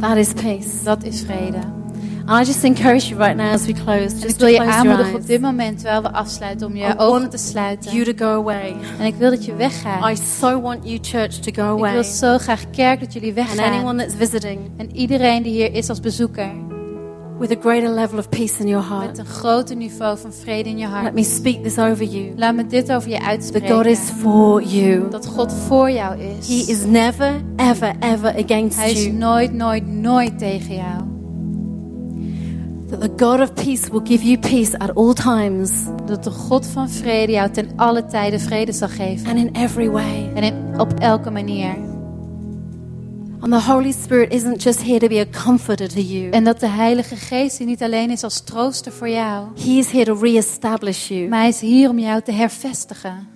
[0.00, 0.84] That is peace.
[0.84, 1.81] Dat is vrede.
[2.26, 4.60] And I just encourage you right now as we close, En ik just wil je
[4.62, 7.92] aanmoedigen op dit moment, terwijl we afsluiten, om je I ogen te sluiten.
[7.92, 8.74] You to go away.
[8.98, 10.10] En ik wil dat je weggaat.
[10.18, 11.92] I so want you, church, to go Ik away.
[11.92, 13.96] wil zo graag kerk dat jullie And anyone weggaan.
[13.96, 16.50] that's visiting En iedereen die hier is als bezoeker,
[17.38, 19.06] with a greater level of peace in your heart.
[19.06, 21.14] met een groter niveau van vrede in je Let hart.
[21.14, 22.32] me speak this over you.
[22.36, 23.84] Laat me dit over je That God uitspreken.
[23.86, 25.08] is for you.
[25.10, 26.48] Dat God voor jou is.
[26.48, 29.16] He is never, ever, ever against Hij is you.
[29.16, 31.02] nooit, nooit, nooit tegen jou.
[32.92, 35.70] That the God of peace will give you peace at all times
[36.06, 39.26] Dat de God van vrede jou ten alle tijden vrede zal geven.
[39.28, 40.30] and in every way.
[40.34, 41.74] En in, op elke manier.
[43.40, 46.30] And the Holy Spirit isn't just here to be a comforter to you.
[46.30, 49.46] En dat de Heilige Geest hier niet alleen is als trooster voor jou.
[49.64, 51.28] He is here to reestablish you.
[51.28, 53.31] Maar hij is hier om jou te hervestigen.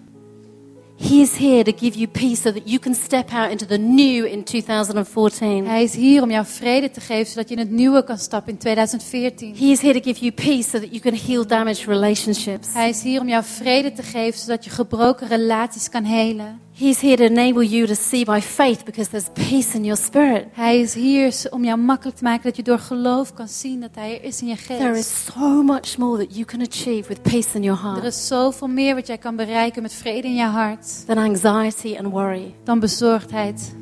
[0.99, 3.79] He is here to give you peace so that you can step out into the
[3.79, 5.67] new in 2014.
[5.67, 8.53] Hij is hier om jou vrede te geven, zodat je in het nieuwe kan stappen
[8.53, 9.57] in 2014.
[9.57, 12.73] He is here to give you peace so that you can heal damaged relationships.
[12.73, 16.66] Hij is hier om jou vrede te geven, zodat je gebroken relaties kan helen.
[16.79, 19.97] He is here to enable you to see by faith because there's peace in your
[20.03, 20.47] spirit.
[20.53, 23.91] Hij is hier om jou makkelijk te maken dat je door geloof kan zien dat
[23.95, 24.99] hij er is in je There geest.
[25.11, 28.27] is so much more that you can achieve with peace in your Er heart is
[28.27, 32.55] zoveel meer wat jij kan bereiken met vrede in je hart than anxiety and worry.
[32.65, 33.75] dan bezorgdheid.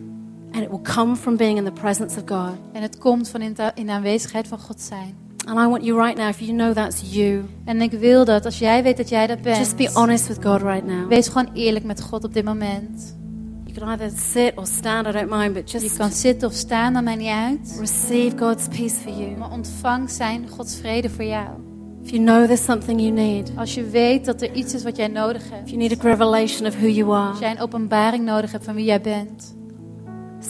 [0.53, 2.57] And it will come from being in the presence of God.
[2.73, 5.24] En het komt van in de aanwezigheid van God zijn.
[5.47, 8.45] And I want you right now, if you know that's you, En ik wil dat
[8.45, 11.09] als jij weet dat jij dat bent, just be honest with God right now.
[11.09, 13.17] wees gewoon eerlijk met God op dit moment.
[13.65, 16.55] You can either sit or stand, I don't mind, but Je just kan zitten of
[16.55, 17.77] staan, dat maakt niet uit.
[17.81, 19.37] receive God's peace for you.
[19.39, 21.47] Maar ontvang zijn Gods vrede voor jou.
[22.05, 24.97] If you know there's something you need, Als je weet dat er iets is wat
[24.97, 25.71] jij nodig if hebt.
[25.71, 28.75] you need a revelation of who you Als are, jij een openbaring nodig hebt van
[28.75, 29.55] wie jij bent.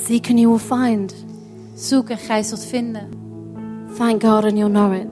[0.06, 1.14] seek and you will find.
[1.74, 3.08] Zoek en gij zult vinden.
[3.94, 5.08] Thank God and you'll know it.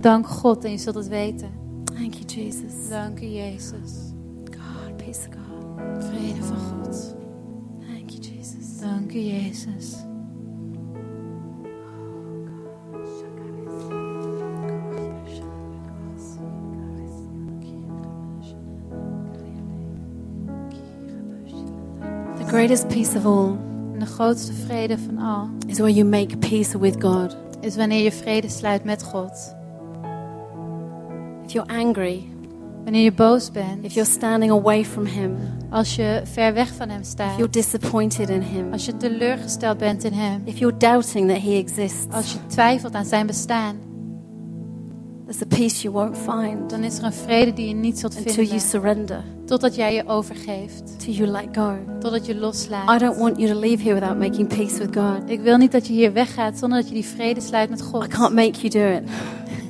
[0.00, 1.50] Dank God en je zult het weten.
[1.84, 2.88] Thank you, Jesus.
[2.88, 4.12] Dank u Jezus.
[4.44, 6.04] God, peace of God.
[6.04, 7.14] Vrede van God.
[7.86, 8.80] Thank you, Jesus.
[8.80, 9.96] Dank u Jezus.
[22.36, 23.56] The greatest peace of all
[23.92, 27.43] En de grootste vrede van al is where you make peace with God.
[27.64, 29.54] Is wanneer je vrede sluit met God.
[31.46, 32.28] If you're angry,
[32.84, 33.84] Wanneer je boos bent.
[33.84, 35.36] if you're standing away from Him,
[35.70, 37.36] Als je ver weg van Hem if staat.
[37.36, 40.42] you're disappointed in Him, Als je teleurgesteld bent in Hem.
[40.44, 43.76] if you're doubting that He exists, Als je twijfelt aan Zijn bestaan.
[45.24, 48.16] There's a peace you won't find Dan is er een vrede die je niet zult
[48.16, 48.60] until you vinden.
[48.68, 50.98] surrender, Totdat jij je overgeeft.
[51.00, 51.74] till you let go.
[52.00, 53.00] Totdat je I loslaat.
[53.00, 55.30] don't want you to leave here without making peace with God.
[55.30, 57.82] Ik wil niet dat je hier weggaat zonder dat je die vrede sluit met I
[57.82, 58.06] God.
[58.06, 59.10] can't make you do it.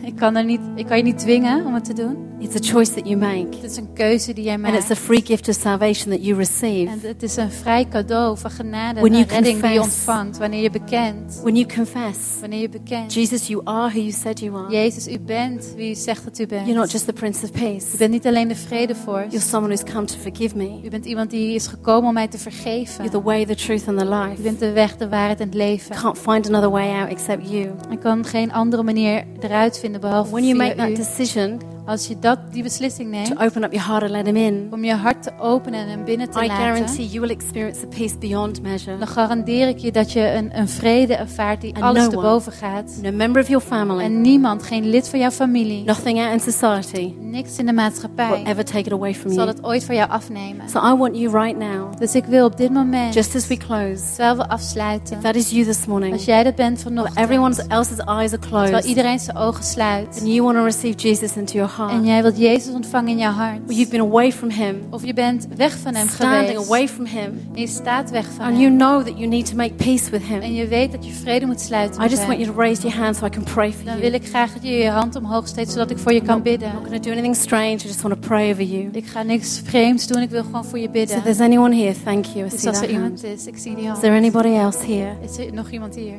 [0.02, 2.16] Ik kan, er niet, ik kan je niet dwingen om het te doen.
[2.44, 3.56] It's a choice that you make.
[3.60, 4.98] Het is een keuze die jij And it's a maakt.
[4.98, 6.90] free gift of salvation that you receive.
[6.90, 9.96] En het is een vrij cadeau van genade When en you redding die je confess.
[9.98, 11.40] ontvangt wanneer je bekent.
[11.42, 13.14] When you confess, Wanneer je bekent.
[13.14, 14.72] Jesus, you are who you said you are.
[14.76, 16.66] Jezus, u bent wie u zegt dat u bent.
[16.66, 17.96] You're not just the Prince of U Peace.
[17.96, 19.48] bent niet alleen de You're vredevorst.
[19.48, 20.80] someone who's come to forgive me.
[20.84, 23.04] U bent iemand die is gekomen om mij te vergeven.
[23.04, 24.42] You're the way, the truth, and the U life.
[24.42, 25.96] bent de weg, de waarheid en het leven.
[25.96, 27.70] Can't find another way out except you.
[27.90, 30.94] Ik kan geen andere manier eruit vinden behalve When you make that u.
[30.94, 34.36] decision Als je dat, die beslissing to neemt open up your heart and let Him
[34.36, 37.30] in, om je hart te openen en hem binnen te I laten, guarantee you will
[37.30, 38.98] experience a peace beyond measure.
[38.98, 42.16] dan garandeer ik je dat je een, een vrede ervaart die And alles no te
[42.16, 42.98] boven gaat.
[43.02, 46.52] No member of your family, En niemand, geen lid van jouw familie, nothing out in
[46.52, 49.56] society niks in de will maatschappij ever take it away from zal you.
[49.56, 50.68] het ooit van jou afnemen.
[50.68, 53.56] So I want you right now, Dus ik wil op dit moment, just as we
[53.56, 57.18] close, terwijl we afsluiten, if that is you this morning, als jij dat bent vanochtend,
[57.18, 60.96] everyone else's eyes are terwijl closed, iedereen zijn ogen sluit and you want to receive
[61.08, 64.00] Jesus into your heart, en jij wilt Jezus ontvangen in jouw hart, or you've been
[64.00, 67.60] away from Him, of je bent weg van hem standing geweest away from Him, en
[67.60, 70.22] je staat weg van and you hem know that you need to make peace with
[70.22, 72.60] Him, en je weet dat je vrede moet sluiten I just want hem, you to
[72.60, 74.00] raise your hand so I can pray for dan you.
[74.10, 76.68] wil ik graag dat je je hand omhoog steekt zodat ik voor je kan bidden.
[76.68, 77.72] I'm not going to do anything strange.
[77.74, 78.88] I just want to pray over you.
[78.92, 81.16] Ik ga niks vreemds doen, ik wil gewoon voor je So bidden.
[81.16, 82.46] if there's anyone here, thank you.
[82.46, 83.02] I Dus see als er hand.
[83.02, 84.00] iemand is, ik zie die Is hand.
[84.00, 85.12] there anybody else here?
[85.22, 86.14] Is er nog iemand hier?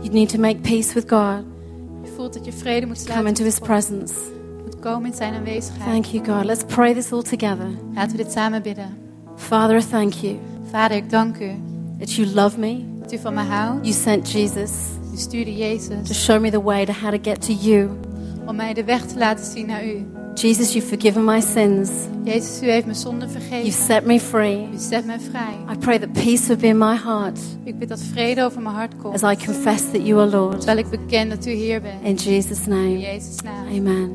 [0.00, 1.44] You need to make peace with God.
[2.04, 3.28] Je voelt dat je vrede moet Come sluiten.
[3.28, 4.14] into met His presence.
[4.80, 5.90] Komen in zijn aanwezigheid.
[5.90, 6.44] Thank you, God.
[6.44, 7.66] Let's pray this all together.
[7.94, 8.96] Laten we dit samen bidden.
[9.36, 10.36] Father, I thank you
[10.70, 11.50] Vader, ik dank u
[11.98, 12.84] that you love me.
[13.00, 13.86] dat u van me houdt.
[13.86, 14.70] You sent Jesus
[15.14, 17.88] U stuurde to Jezus show me the way to how to get to you.
[18.46, 20.06] om mij de weg te laten zien naar u.
[20.34, 21.90] Jesus, you've forgiven my sins.
[22.24, 23.72] Jezus, u heeft mijn zonde You've vergeven.
[23.72, 24.68] set me free.
[24.74, 25.74] U zet mij vrij.
[25.74, 28.74] I pray that peace would be in my heart Ik bid dat vrede over mijn
[28.74, 29.22] hart komt.
[29.22, 30.56] as I confess that you are Lord.
[30.60, 32.02] Terwijl ik beken dat u Heer bent.
[32.02, 32.98] In Jesus' In name.
[32.98, 33.66] Jezus' naam.
[33.66, 34.10] Amen.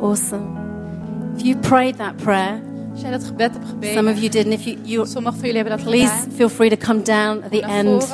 [0.00, 1.34] Awesome.
[1.36, 2.60] If you prayed that prayer,
[2.92, 5.48] Als jij dat gebed hebt some of you did, and if you, you sommigen van
[5.48, 8.12] jullie hebben dat please feel free to come down at the end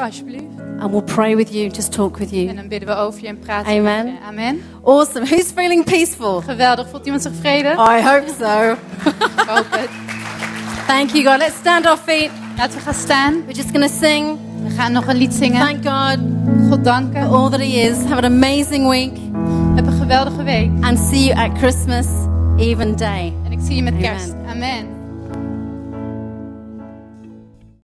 [0.79, 2.55] and we'll pray with you, just talk with you.
[2.55, 4.19] dan bidden we over je en praten Amen.
[4.27, 4.63] Amen.
[4.85, 5.27] Awesome.
[5.27, 6.41] Who's feeling peaceful?
[6.41, 6.89] Geweldig.
[6.89, 7.69] Voelt iemand zich vrede?
[7.69, 8.73] I hope so.
[9.43, 9.89] Ik hoop het.
[10.87, 11.39] Thank you, God.
[11.39, 12.31] Let's stand our feet.
[12.57, 13.33] Laten we gaan staan.
[13.33, 14.39] We're just going to sing.
[14.63, 15.61] We gaan nog een lied zingen.
[15.61, 16.19] Thank God
[16.69, 17.23] God danken.
[17.23, 17.97] for all that He is.
[17.97, 19.13] Have an amazing week
[20.13, 20.71] geweldige week.
[20.85, 22.07] and see you at Christmas
[22.59, 23.33] Even Day.
[23.45, 24.05] En ik zie je met Amen.
[24.11, 24.35] kerst.
[24.47, 25.02] Amen.